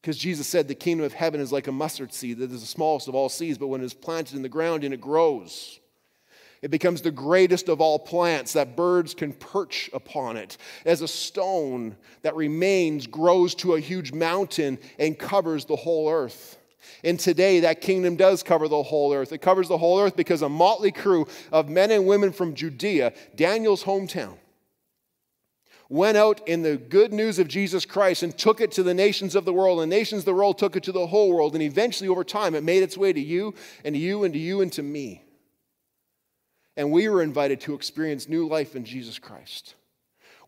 Because 0.00 0.16
Jesus 0.16 0.46
said 0.46 0.68
the 0.68 0.74
kingdom 0.74 1.04
of 1.04 1.12
heaven 1.12 1.38
is 1.38 1.52
like 1.52 1.66
a 1.66 1.72
mustard 1.72 2.14
seed 2.14 2.38
that 2.38 2.50
is 2.50 2.62
the 2.62 2.66
smallest 2.66 3.08
of 3.08 3.14
all 3.14 3.28
seeds, 3.28 3.58
but 3.58 3.66
when 3.66 3.82
it 3.82 3.84
is 3.84 3.92
planted 3.92 4.36
in 4.36 4.42
the 4.42 4.48
ground 4.48 4.84
and 4.84 4.94
it 4.94 5.02
grows, 5.02 5.80
it 6.62 6.70
becomes 6.70 7.02
the 7.02 7.10
greatest 7.10 7.68
of 7.68 7.82
all 7.82 7.98
plants 7.98 8.54
that 8.54 8.74
birds 8.74 9.12
can 9.12 9.34
perch 9.34 9.90
upon 9.92 10.38
it. 10.38 10.56
As 10.86 11.02
a 11.02 11.08
stone 11.08 11.94
that 12.22 12.34
remains, 12.34 13.06
grows 13.06 13.54
to 13.56 13.74
a 13.74 13.80
huge 13.80 14.14
mountain 14.14 14.78
and 14.98 15.18
covers 15.18 15.66
the 15.66 15.76
whole 15.76 16.08
earth. 16.08 16.56
And 17.04 17.18
today, 17.18 17.60
that 17.60 17.80
kingdom 17.80 18.16
does 18.16 18.42
cover 18.42 18.68
the 18.68 18.82
whole 18.82 19.12
earth. 19.12 19.32
It 19.32 19.38
covers 19.38 19.68
the 19.68 19.78
whole 19.78 20.00
earth 20.00 20.16
because 20.16 20.42
a 20.42 20.48
motley 20.48 20.92
crew 20.92 21.26
of 21.50 21.68
men 21.68 21.90
and 21.90 22.06
women 22.06 22.32
from 22.32 22.54
Judea, 22.54 23.12
Daniel's 23.34 23.84
hometown, 23.84 24.36
went 25.88 26.16
out 26.16 26.46
in 26.48 26.62
the 26.62 26.76
good 26.76 27.12
news 27.12 27.38
of 27.38 27.48
Jesus 27.48 27.84
Christ 27.84 28.22
and 28.22 28.36
took 28.36 28.60
it 28.60 28.72
to 28.72 28.82
the 28.82 28.94
nations 28.94 29.34
of 29.34 29.44
the 29.44 29.52
world. 29.52 29.80
And 29.80 29.90
nations 29.90 30.20
of 30.20 30.26
the 30.26 30.34
world 30.34 30.58
took 30.58 30.76
it 30.76 30.82
to 30.84 30.92
the 30.92 31.06
whole 31.06 31.32
world. 31.32 31.54
And 31.54 31.62
eventually, 31.62 32.08
over 32.08 32.24
time, 32.24 32.54
it 32.54 32.64
made 32.64 32.82
its 32.82 32.96
way 32.96 33.12
to 33.12 33.20
you 33.20 33.54
and 33.84 33.94
to 33.94 33.98
you 33.98 34.24
and 34.24 34.32
to 34.32 34.40
you 34.40 34.60
and 34.60 34.72
to 34.72 34.82
me. 34.82 35.22
And 36.76 36.90
we 36.90 37.08
were 37.08 37.22
invited 37.22 37.60
to 37.62 37.74
experience 37.74 38.28
new 38.28 38.48
life 38.48 38.74
in 38.74 38.84
Jesus 38.84 39.18
Christ 39.18 39.74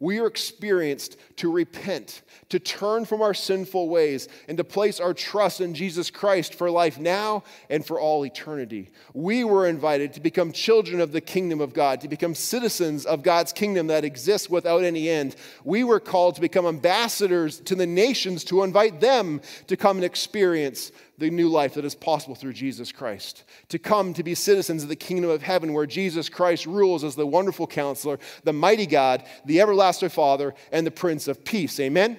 we 0.01 0.19
are 0.19 0.27
experienced 0.27 1.17
to 1.37 1.51
repent, 1.51 2.23
to 2.49 2.59
turn 2.59 3.05
from 3.05 3.23
our 3.23 3.35
sinful 3.35 3.89
ways, 3.89 4.29
and 4.49 4.57
to 4.59 4.65
place 4.65 5.01
our 5.01 5.15
trust 5.15 5.61
in 5.61 5.75
Jesus 5.75 6.11
Christ 6.11 6.55
for 6.55 6.71
life 6.71 6.99
now 6.99 7.45
and 7.71 7.85
for 7.85 8.01
all 8.01 8.25
eternity. 8.25 8.91
We 9.13 9.45
were 9.45 9.67
invited 9.67 10.13
to 10.15 10.21
become 10.21 10.53
children 10.53 11.01
of 11.01 11.13
the 11.13 11.21
kingdom 11.21 11.61
of 11.61 11.75
God, 11.75 12.01
to 12.01 12.09
become 12.09 12.35
citizens 12.35 13.07
of 13.07 13.23
God's 13.23 13.53
kingdom 13.53 13.87
that 13.89 14.05
exists 14.05 14.51
without 14.51 14.85
any 14.85 15.09
end. 15.09 15.37
We 15.65 15.85
were 15.85 16.01
called 16.01 16.35
to 16.37 16.41
become 16.41 16.67
ambassadors 16.67 17.61
to 17.61 17.75
the 17.75 17.87
nations 17.87 18.45
to 18.45 18.63
invite 18.63 19.01
them 19.01 19.41
to 19.67 19.77
come 19.77 19.97
and 19.97 20.05
experience 20.05 20.93
the 21.19 21.31
new 21.31 21.49
life 21.49 21.75
that 21.75 21.85
is 21.85 21.95
possible 21.95 22.35
through 22.35 22.53
Jesus 22.53 22.91
Christ. 22.93 23.45
To 23.69 23.79
come 23.79 24.15
to 24.15 24.23
be 24.23 24.35
citizens 24.35 24.83
of 24.83 24.89
the 24.89 24.97
kingdom 24.97 25.31
of 25.31 25.43
heaven 25.43 25.73
where 25.73 25.87
Jesus 25.87 26.29
Christ 26.29 26.67
rules 26.67 27.05
as 27.05 27.15
the 27.15 27.27
wonderful 27.27 27.67
counselor, 27.67 28.19
the 28.43 28.53
mighty 28.53 28.87
God, 28.87 29.25
the 29.45 29.61
everlasting 29.61 30.09
Father, 30.09 30.55
and 30.73 30.87
the 30.87 30.91
Prince 30.91 31.29
of 31.29 31.45
Peace. 31.45 31.79
Amen? 31.79 32.19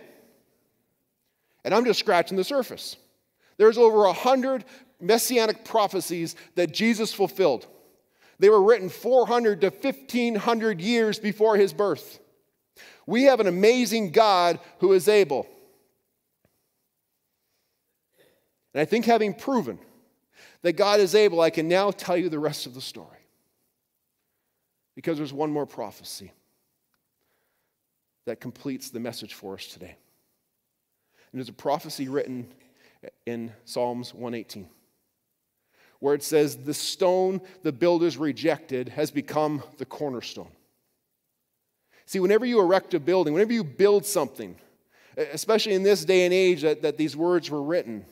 And 1.63 1.73
I'm 1.73 1.86
just 1.86 1.99
scratching 1.99 2.38
the 2.38 2.43
surface. 2.43 2.95
There's 3.58 3.77
over 3.77 4.05
a 4.05 4.13
hundred 4.13 4.65
messianic 5.01 5.65
prophecies 5.65 6.36
that 6.55 6.71
Jesus 6.71 7.13
fulfilled. 7.13 7.67
They 8.39 8.49
were 8.49 8.62
written 8.62 8.89
400 8.89 9.62
to 9.62 9.69
1500 9.69 10.81
years 10.81 11.19
before 11.19 11.58
his 11.58 11.73
birth. 11.73 12.19
We 13.08 13.23
have 13.23 13.39
an 13.39 13.47
amazing 13.47 14.12
God 14.12 14.60
who 14.79 14.93
is 14.93 15.08
able. 15.08 15.47
And 18.75 18.81
I 18.81 18.85
think 18.85 19.05
having 19.05 19.33
proven 19.33 19.79
that 20.61 20.73
God 20.73 20.99
is 20.99 21.15
able, 21.15 21.39
I 21.39 21.49
can 21.49 21.69
now 21.69 21.91
tell 21.91 22.17
you 22.17 22.27
the 22.27 22.38
rest 22.38 22.65
of 22.65 22.73
the 22.73 22.81
story. 22.81 23.07
Because 24.95 25.17
there's 25.17 25.31
one 25.31 25.49
more 25.49 25.65
prophecy 25.65 26.33
that 28.25 28.41
completes 28.41 28.89
the 28.89 28.99
message 28.99 29.33
for 29.33 29.53
us 29.53 29.67
today. 29.67 29.95
And 31.31 31.39
there's 31.39 31.47
a 31.47 31.53
prophecy 31.53 32.09
written 32.09 32.49
in 33.25 33.53
Psalms 33.63 34.13
118 34.13 34.67
where 35.99 36.13
it 36.13 36.23
says, 36.23 36.57
The 36.57 36.73
stone 36.73 37.39
the 37.63 37.71
builders 37.71 38.17
rejected 38.17 38.89
has 38.89 39.09
become 39.09 39.63
the 39.77 39.85
cornerstone. 39.85 40.51
See, 42.05 42.19
whenever 42.19 42.45
you 42.45 42.59
erect 42.59 42.93
a 42.93 42.99
building, 42.99 43.33
whenever 43.33 43.53
you 43.53 43.63
build 43.63 44.05
something, 44.05 44.57
especially 45.15 45.75
in 45.75 45.83
this 45.83 46.03
day 46.03 46.25
and 46.25 46.33
age 46.33 46.63
that, 46.63 46.81
that 46.81 46.97
these 46.97 47.15
words 47.15 47.49
were 47.49 47.63
written, 47.63 48.05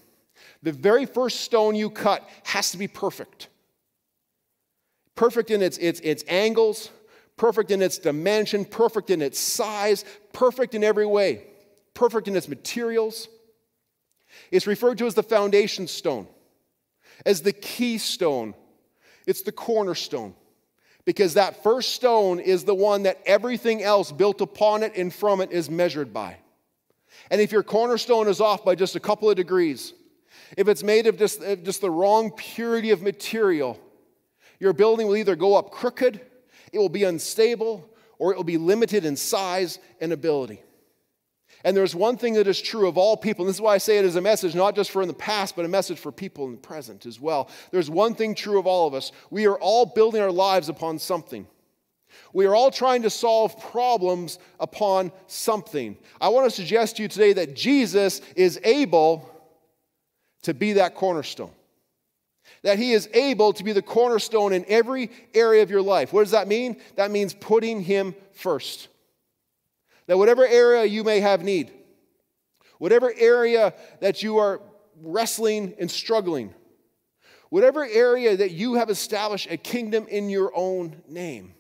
the 0.62 0.72
very 0.72 1.06
first 1.06 1.42
stone 1.42 1.76
you 1.76 1.90
cut 1.90 2.28
has 2.44 2.72
to 2.72 2.78
be 2.78 2.88
perfect. 2.88 3.50
Perfect 5.16 5.52
in 5.52 5.62
its, 5.62 5.78
its, 5.78 6.00
its 6.00 6.24
angles, 6.28 6.90
perfect 7.38 7.72
in 7.72 7.82
its 7.82 7.98
dimension, 7.98 8.66
perfect 8.66 9.10
in 9.10 9.22
its 9.22 9.40
size, 9.40 10.06
perfect 10.32 10.74
in 10.74 10.84
every 10.84 11.06
way, 11.06 11.46
perfect 11.94 12.28
in 12.28 12.36
its 12.36 12.48
materials. 12.48 13.28
It's 14.52 14.68
referred 14.68 14.98
to 15.00 15.06
as 15.06 15.14
the 15.14 15.24
foundation 15.24 15.88
stone, 15.88 16.28
as 17.26 17.42
the 17.42 17.54
keystone. 17.54 18.56
It's 19.28 19.44
the 19.44 19.52
cornerstone. 19.52 20.36
Because 21.06 21.34
that 21.34 21.64
first 21.64 21.94
stone 21.94 22.40
is 22.40 22.64
the 22.64 22.76
one 22.76 23.04
that 23.04 23.20
everything 23.26 23.84
else 23.84 24.12
built 24.12 24.40
upon 24.42 24.84
it 24.84 24.96
and 24.96 25.14
from 25.14 25.42
it 25.42 25.52
is 25.52 25.70
measured 25.70 26.14
by. 26.14 26.38
And 27.30 27.42
if 27.42 27.52
your 27.52 27.64
cornerstone 27.64 28.28
is 28.28 28.40
off 28.40 28.64
by 28.64 28.76
just 28.76 28.96
a 28.96 29.00
couple 29.00 29.30
of 29.30 29.36
degrees, 29.36 29.94
if 30.58 30.68
it's 30.68 30.84
made 30.84 31.08
of 31.08 31.18
just, 31.18 31.42
uh, 31.42 31.56
just 31.56 31.82
the 31.82 31.92
wrong 31.92 32.32
purity 32.32 32.92
of 32.92 33.02
material, 33.02 33.80
your 34.60 34.74
building 34.74 35.08
will 35.08 35.18
either 35.18 35.36
go 35.36 35.56
up 35.56 35.72
crooked, 35.72 36.22
it 36.72 36.80
will 36.80 36.90
be 36.90 37.04
unstable, 37.04 37.90
or 38.20 38.32
it 38.32 38.38
will 38.38 38.44
be 38.44 38.58
limited 38.58 39.06
in 39.06 39.16
size 39.16 39.80
and 40.00 40.14
ability. 40.14 40.62
And 41.64 41.78
there's 41.78 41.96
one 41.96 42.18
thing 42.18 42.34
that 42.34 42.48
is 42.48 42.62
true 42.62 42.88
of 42.88 42.98
all 42.98 43.16
people, 43.16 43.46
and 43.46 43.50
this 43.50 43.58
is 43.58 43.62
why 43.62 43.76
I 43.76 43.78
say 43.78 43.98
it 43.98 44.06
as 44.06 44.18
a 44.18 44.22
message, 44.22 44.54
not 44.54 44.76
just 44.76 44.92
for 44.92 45.02
in 45.02 45.08
the 45.08 45.14
past, 45.14 45.56
but 45.56 45.64
a 45.64 45.70
message 45.70 45.98
for 45.98 46.12
people 46.12 46.46
in 46.46 46.52
the 46.52 46.58
present 46.58 47.06
as 47.06 47.22
well. 47.22 47.50
There's 47.72 47.90
one 47.90 48.16
thing 48.16 48.36
true 48.36 48.60
of 48.60 48.68
all 48.68 48.88
of 48.88 48.94
us. 48.94 49.12
We 49.30 49.48
are 49.48 49.58
all 49.58 49.86
building 49.86 50.22
our 50.22 50.32
lives 50.32 50.68
upon 50.68 51.00
something. 51.00 51.48
We 52.34 52.46
are 52.46 52.56
all 52.56 52.70
trying 52.70 53.04
to 53.04 53.10
solve 53.10 53.60
problems 53.60 54.40
upon 54.60 55.12
something. 55.28 55.98
I 56.20 56.30
want 56.30 56.50
to 56.50 56.56
suggest 56.56 56.98
to 56.98 57.04
you 57.04 57.08
today 57.08 57.34
that 57.34 57.56
Jesus 57.56 58.22
is 58.36 58.60
able 58.64 59.30
to 60.44 60.54
be 60.54 60.74
that 60.74 60.96
cornerstone. 60.96 61.52
That 62.64 62.78
He 62.78 62.94
is 62.94 63.10
able 63.14 63.54
to 63.54 63.64
be 63.64 63.72
the 63.72 63.82
cornerstone 63.82 64.54
in 64.54 64.66
every 64.68 65.10
area 65.34 65.64
of 65.64 65.70
your 65.70 65.82
life. 65.82 66.14
What 66.14 66.24
does 66.24 66.32
that 66.32 66.48
mean? 66.48 66.78
That 66.96 67.12
means 67.12 67.34
putting 67.34 67.82
Him 67.82 68.16
first. 68.34 68.88
That 70.08 70.18
whatever 70.18 70.46
area 70.46 70.86
you 70.86 71.04
may 71.04 71.22
have 71.22 71.44
need, 71.44 71.72
whatever 72.78 73.14
area 73.18 73.74
that 74.02 74.22
you 74.22 74.38
are 74.38 74.62
wrestling 75.02 75.74
and 75.80 75.90
struggling, 75.90 76.54
whatever 77.50 77.86
area 77.86 78.36
that 78.36 78.52
you 78.52 78.76
have 78.76 78.90
established 78.90 79.50
a 79.50 79.58
kingdom 79.58 80.06
in 80.08 80.30
your 80.30 80.52
own 80.56 81.02
name. 81.08 81.54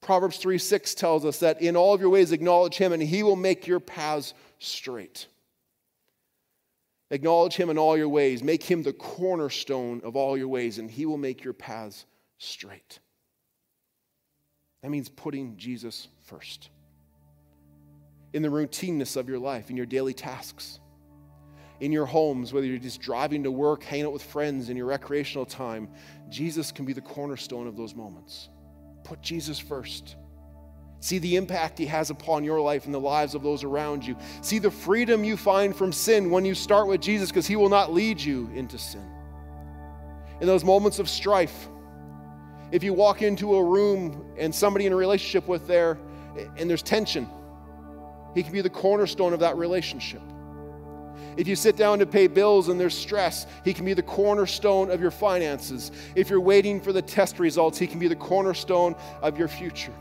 Proverbs 0.00 0.38
3 0.38 0.58
6 0.58 0.94
tells 0.94 1.24
us 1.24 1.40
that 1.40 1.60
in 1.60 1.76
all 1.76 1.92
of 1.92 2.00
your 2.00 2.10
ways 2.10 2.32
acknowledge 2.32 2.76
him 2.76 2.92
and 2.92 3.02
he 3.02 3.22
will 3.22 3.36
make 3.36 3.66
your 3.66 3.80
paths 3.80 4.32
straight. 4.58 5.26
Acknowledge 7.10 7.54
him 7.54 7.70
in 7.70 7.78
all 7.78 7.96
your 7.96 8.08
ways. 8.08 8.42
Make 8.42 8.62
him 8.62 8.82
the 8.82 8.92
cornerstone 8.92 10.02
of 10.04 10.14
all 10.14 10.36
your 10.36 10.48
ways, 10.48 10.78
and 10.78 10.90
he 10.90 11.06
will 11.06 11.16
make 11.16 11.42
your 11.42 11.54
paths 11.54 12.04
straight. 12.38 12.98
That 14.82 14.90
means 14.90 15.08
putting 15.08 15.56
Jesus 15.56 16.08
first 16.22 16.70
in 18.32 18.42
the 18.42 18.48
routineness 18.48 19.16
of 19.16 19.28
your 19.28 19.38
life, 19.38 19.70
in 19.70 19.76
your 19.76 19.86
daily 19.86 20.12
tasks, 20.12 20.80
in 21.80 21.92
your 21.92 22.06
homes, 22.06 22.52
whether 22.52 22.66
you're 22.66 22.78
just 22.78 23.00
driving 23.00 23.42
to 23.44 23.50
work, 23.50 23.82
hanging 23.82 24.06
out 24.06 24.12
with 24.12 24.22
friends, 24.22 24.68
in 24.68 24.76
your 24.76 24.86
recreational 24.86 25.46
time. 25.46 25.88
Jesus 26.28 26.70
can 26.70 26.84
be 26.84 26.92
the 26.92 27.00
cornerstone 27.00 27.66
of 27.66 27.76
those 27.76 27.94
moments. 27.94 28.50
Put 29.04 29.22
Jesus 29.22 29.58
first. 29.58 30.16
See 31.00 31.18
the 31.18 31.36
impact 31.36 31.78
he 31.78 31.86
has 31.86 32.10
upon 32.10 32.42
your 32.42 32.60
life 32.60 32.84
and 32.86 32.94
the 32.94 33.00
lives 33.00 33.34
of 33.34 33.42
those 33.42 33.62
around 33.62 34.04
you. 34.04 34.16
See 34.40 34.58
the 34.58 34.70
freedom 34.70 35.22
you 35.22 35.36
find 35.36 35.74
from 35.74 35.92
sin 35.92 36.30
when 36.30 36.44
you 36.44 36.54
start 36.54 36.88
with 36.88 37.00
Jesus 37.00 37.30
because 37.30 37.46
he 37.46 37.56
will 37.56 37.68
not 37.68 37.92
lead 37.92 38.20
you 38.20 38.50
into 38.52 38.78
sin. 38.78 39.04
In 40.40 40.46
those 40.46 40.64
moments 40.64 40.98
of 40.98 41.08
strife, 41.08 41.68
if 42.72 42.82
you 42.82 42.92
walk 42.92 43.22
into 43.22 43.54
a 43.54 43.64
room 43.64 44.32
and 44.36 44.52
somebody 44.52 44.86
in 44.86 44.92
a 44.92 44.96
relationship 44.96 45.46
with 45.46 45.66
there 45.68 45.98
and 46.56 46.68
there's 46.68 46.82
tension, 46.82 47.28
he 48.34 48.42
can 48.42 48.52
be 48.52 48.60
the 48.60 48.70
cornerstone 48.70 49.32
of 49.32 49.40
that 49.40 49.56
relationship. 49.56 50.22
If 51.36 51.46
you 51.46 51.54
sit 51.54 51.76
down 51.76 52.00
to 52.00 52.06
pay 52.06 52.26
bills 52.26 52.68
and 52.68 52.80
there's 52.80 52.96
stress, 52.96 53.46
He 53.64 53.72
can 53.72 53.84
be 53.84 53.94
the 53.94 54.02
cornerstone 54.02 54.90
of 54.90 55.00
your 55.00 55.12
finances. 55.12 55.92
If 56.16 56.30
you're 56.30 56.40
waiting 56.40 56.80
for 56.80 56.92
the 56.92 57.02
test 57.02 57.38
results, 57.38 57.78
He 57.78 57.86
can 57.86 58.00
be 58.00 58.08
the 58.08 58.16
cornerstone 58.16 58.96
of 59.22 59.38
your 59.38 59.46
future 59.46 59.92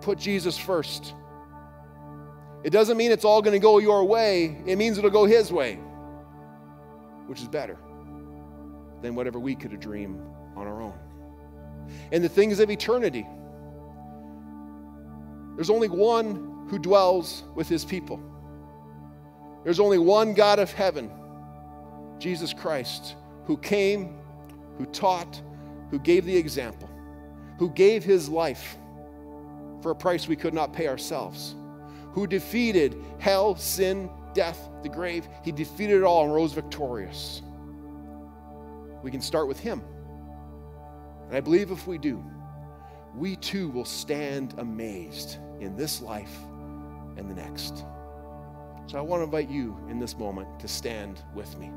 put 0.00 0.18
Jesus 0.18 0.56
first. 0.56 1.14
It 2.64 2.70
doesn't 2.70 2.96
mean 2.96 3.12
it's 3.12 3.24
all 3.24 3.42
going 3.42 3.52
to 3.52 3.58
go 3.58 3.78
your 3.78 4.04
way, 4.04 4.60
it 4.66 4.76
means 4.76 4.98
it'll 4.98 5.10
go 5.10 5.24
His 5.24 5.52
way, 5.52 5.74
which 7.26 7.40
is 7.40 7.48
better 7.48 7.78
than 9.02 9.14
whatever 9.14 9.38
we 9.38 9.54
could 9.54 9.70
have 9.70 9.80
dreamed 9.80 10.20
on 10.56 10.66
our 10.66 10.82
own. 10.82 10.98
And 12.12 12.22
the 12.22 12.28
things 12.28 12.58
of 12.58 12.70
eternity, 12.70 13.26
there's 15.56 15.70
only 15.70 15.88
one 15.88 16.66
who 16.68 16.78
dwells 16.78 17.44
with 17.54 17.68
His 17.68 17.84
people. 17.84 18.20
There's 19.64 19.80
only 19.80 19.98
one 19.98 20.34
God 20.34 20.58
of 20.58 20.72
heaven, 20.72 21.10
Jesus 22.18 22.52
Christ, 22.52 23.16
who 23.46 23.56
came, 23.56 24.16
who 24.76 24.86
taught, 24.86 25.40
who 25.90 25.98
gave 25.98 26.24
the 26.24 26.36
example, 26.36 26.88
who 27.58 27.70
gave 27.70 28.04
his 28.04 28.28
life 28.28 28.76
for 29.82 29.90
a 29.90 29.94
price 29.94 30.28
we 30.28 30.36
could 30.36 30.54
not 30.54 30.72
pay 30.72 30.88
ourselves, 30.88 31.54
who 32.12 32.26
defeated 32.26 32.96
hell, 33.18 33.54
sin, 33.56 34.10
death, 34.34 34.68
the 34.82 34.88
grave. 34.88 35.28
He 35.42 35.52
defeated 35.52 35.98
it 35.98 36.04
all 36.04 36.24
and 36.24 36.34
rose 36.34 36.52
victorious. 36.52 37.42
We 39.02 39.10
can 39.10 39.20
start 39.20 39.48
with 39.48 39.60
Him. 39.60 39.82
And 41.28 41.36
I 41.36 41.40
believe 41.40 41.70
if 41.70 41.86
we 41.86 41.98
do, 41.98 42.24
we 43.14 43.36
too 43.36 43.68
will 43.70 43.84
stand 43.84 44.54
amazed 44.58 45.38
in 45.60 45.76
this 45.76 46.00
life 46.00 46.36
and 47.16 47.30
the 47.30 47.34
next. 47.34 47.84
So 48.86 48.96
I 48.96 49.00
want 49.00 49.20
to 49.20 49.24
invite 49.24 49.50
you 49.50 49.76
in 49.90 49.98
this 49.98 50.16
moment 50.16 50.58
to 50.60 50.68
stand 50.68 51.22
with 51.34 51.58
me. 51.58 51.70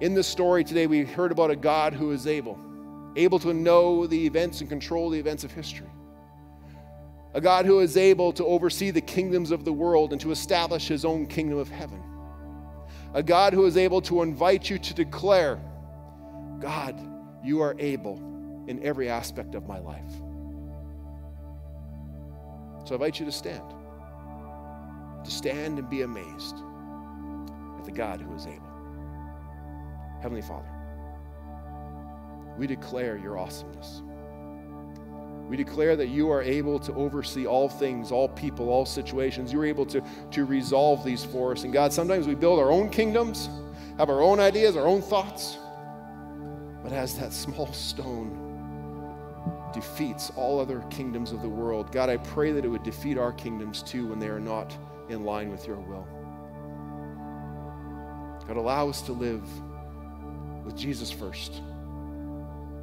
In 0.00 0.12
this 0.12 0.26
story 0.26 0.62
today, 0.62 0.86
we 0.86 1.04
heard 1.04 1.32
about 1.32 1.50
a 1.50 1.56
God 1.56 1.94
who 1.94 2.10
is 2.12 2.26
able 2.26 2.58
able 3.16 3.38
to 3.40 3.52
know 3.52 4.06
the 4.06 4.26
events 4.26 4.60
and 4.60 4.68
control 4.68 5.10
the 5.10 5.18
events 5.18 5.42
of 5.42 5.50
history. 5.50 5.88
A 7.34 7.40
God 7.40 7.66
who 7.66 7.80
is 7.80 7.96
able 7.96 8.32
to 8.34 8.44
oversee 8.44 8.90
the 8.90 9.00
kingdoms 9.00 9.50
of 9.50 9.64
the 9.64 9.72
world 9.72 10.12
and 10.12 10.20
to 10.20 10.30
establish 10.30 10.86
his 10.86 11.04
own 11.04 11.26
kingdom 11.26 11.58
of 11.58 11.68
heaven. 11.68 12.02
A 13.14 13.22
God 13.22 13.52
who 13.52 13.66
is 13.66 13.76
able 13.76 14.00
to 14.02 14.22
invite 14.22 14.70
you 14.70 14.78
to 14.78 14.94
declare, 14.94 15.58
God, 16.60 16.98
you 17.42 17.60
are 17.60 17.74
able 17.78 18.16
in 18.68 18.82
every 18.82 19.08
aspect 19.08 19.54
of 19.54 19.66
my 19.66 19.78
life. 19.78 20.12
So 22.84 22.92
I 22.92 22.94
invite 22.94 23.18
you 23.18 23.26
to 23.26 23.32
stand. 23.32 23.62
To 25.24 25.30
stand 25.30 25.78
and 25.78 25.88
be 25.90 26.02
amazed 26.02 26.56
at 27.78 27.84
the 27.84 27.92
God 27.92 28.20
who 28.20 28.34
is 28.34 28.46
able. 28.46 28.62
Heavenly 30.22 30.42
Father 30.42 30.75
we 32.58 32.66
declare 32.66 33.16
your 33.16 33.38
awesomeness. 33.38 34.02
We 35.48 35.56
declare 35.56 35.94
that 35.96 36.08
you 36.08 36.30
are 36.30 36.42
able 36.42 36.78
to 36.80 36.92
oversee 36.94 37.46
all 37.46 37.68
things, 37.68 38.10
all 38.10 38.28
people, 38.28 38.68
all 38.68 38.84
situations. 38.84 39.52
You're 39.52 39.66
able 39.66 39.86
to, 39.86 40.02
to 40.32 40.44
resolve 40.44 41.04
these 41.04 41.24
for 41.24 41.52
us. 41.52 41.62
And 41.62 41.72
God, 41.72 41.92
sometimes 41.92 42.26
we 42.26 42.34
build 42.34 42.58
our 42.58 42.72
own 42.72 42.90
kingdoms, 42.90 43.48
have 43.98 44.10
our 44.10 44.22
own 44.22 44.40
ideas, 44.40 44.76
our 44.76 44.86
own 44.86 45.02
thoughts. 45.02 45.56
But 46.82 46.92
as 46.92 47.16
that 47.18 47.32
small 47.32 47.72
stone 47.72 48.42
defeats 49.72 50.32
all 50.36 50.58
other 50.58 50.80
kingdoms 50.90 51.30
of 51.30 51.42
the 51.42 51.48
world, 51.48 51.92
God, 51.92 52.10
I 52.10 52.16
pray 52.16 52.50
that 52.50 52.64
it 52.64 52.68
would 52.68 52.82
defeat 52.82 53.16
our 53.16 53.32
kingdoms 53.32 53.82
too 53.82 54.08
when 54.08 54.18
they 54.18 54.28
are 54.28 54.40
not 54.40 54.76
in 55.08 55.24
line 55.24 55.50
with 55.50 55.66
your 55.66 55.76
will. 55.76 56.06
God, 58.48 58.56
allow 58.56 58.88
us 58.88 59.00
to 59.02 59.12
live 59.12 59.44
with 60.64 60.76
Jesus 60.76 61.10
first. 61.10 61.62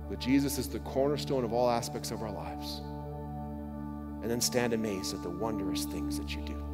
But 0.10 0.20
Jesus 0.20 0.58
is 0.58 0.68
the 0.68 0.80
cornerstone 0.80 1.44
of 1.44 1.54
all 1.54 1.70
aspects 1.70 2.12
of 2.12 2.22
our 2.22 2.32
lives. 2.32 2.82
And 4.22 4.32
then 4.32 4.42
stand 4.42 4.74
amazed 4.74 5.14
at 5.14 5.24
the 5.24 5.30
wondrous 5.30 5.86
things 5.86 6.18
that 6.20 6.36
you 6.36 6.42
do. 6.44 6.73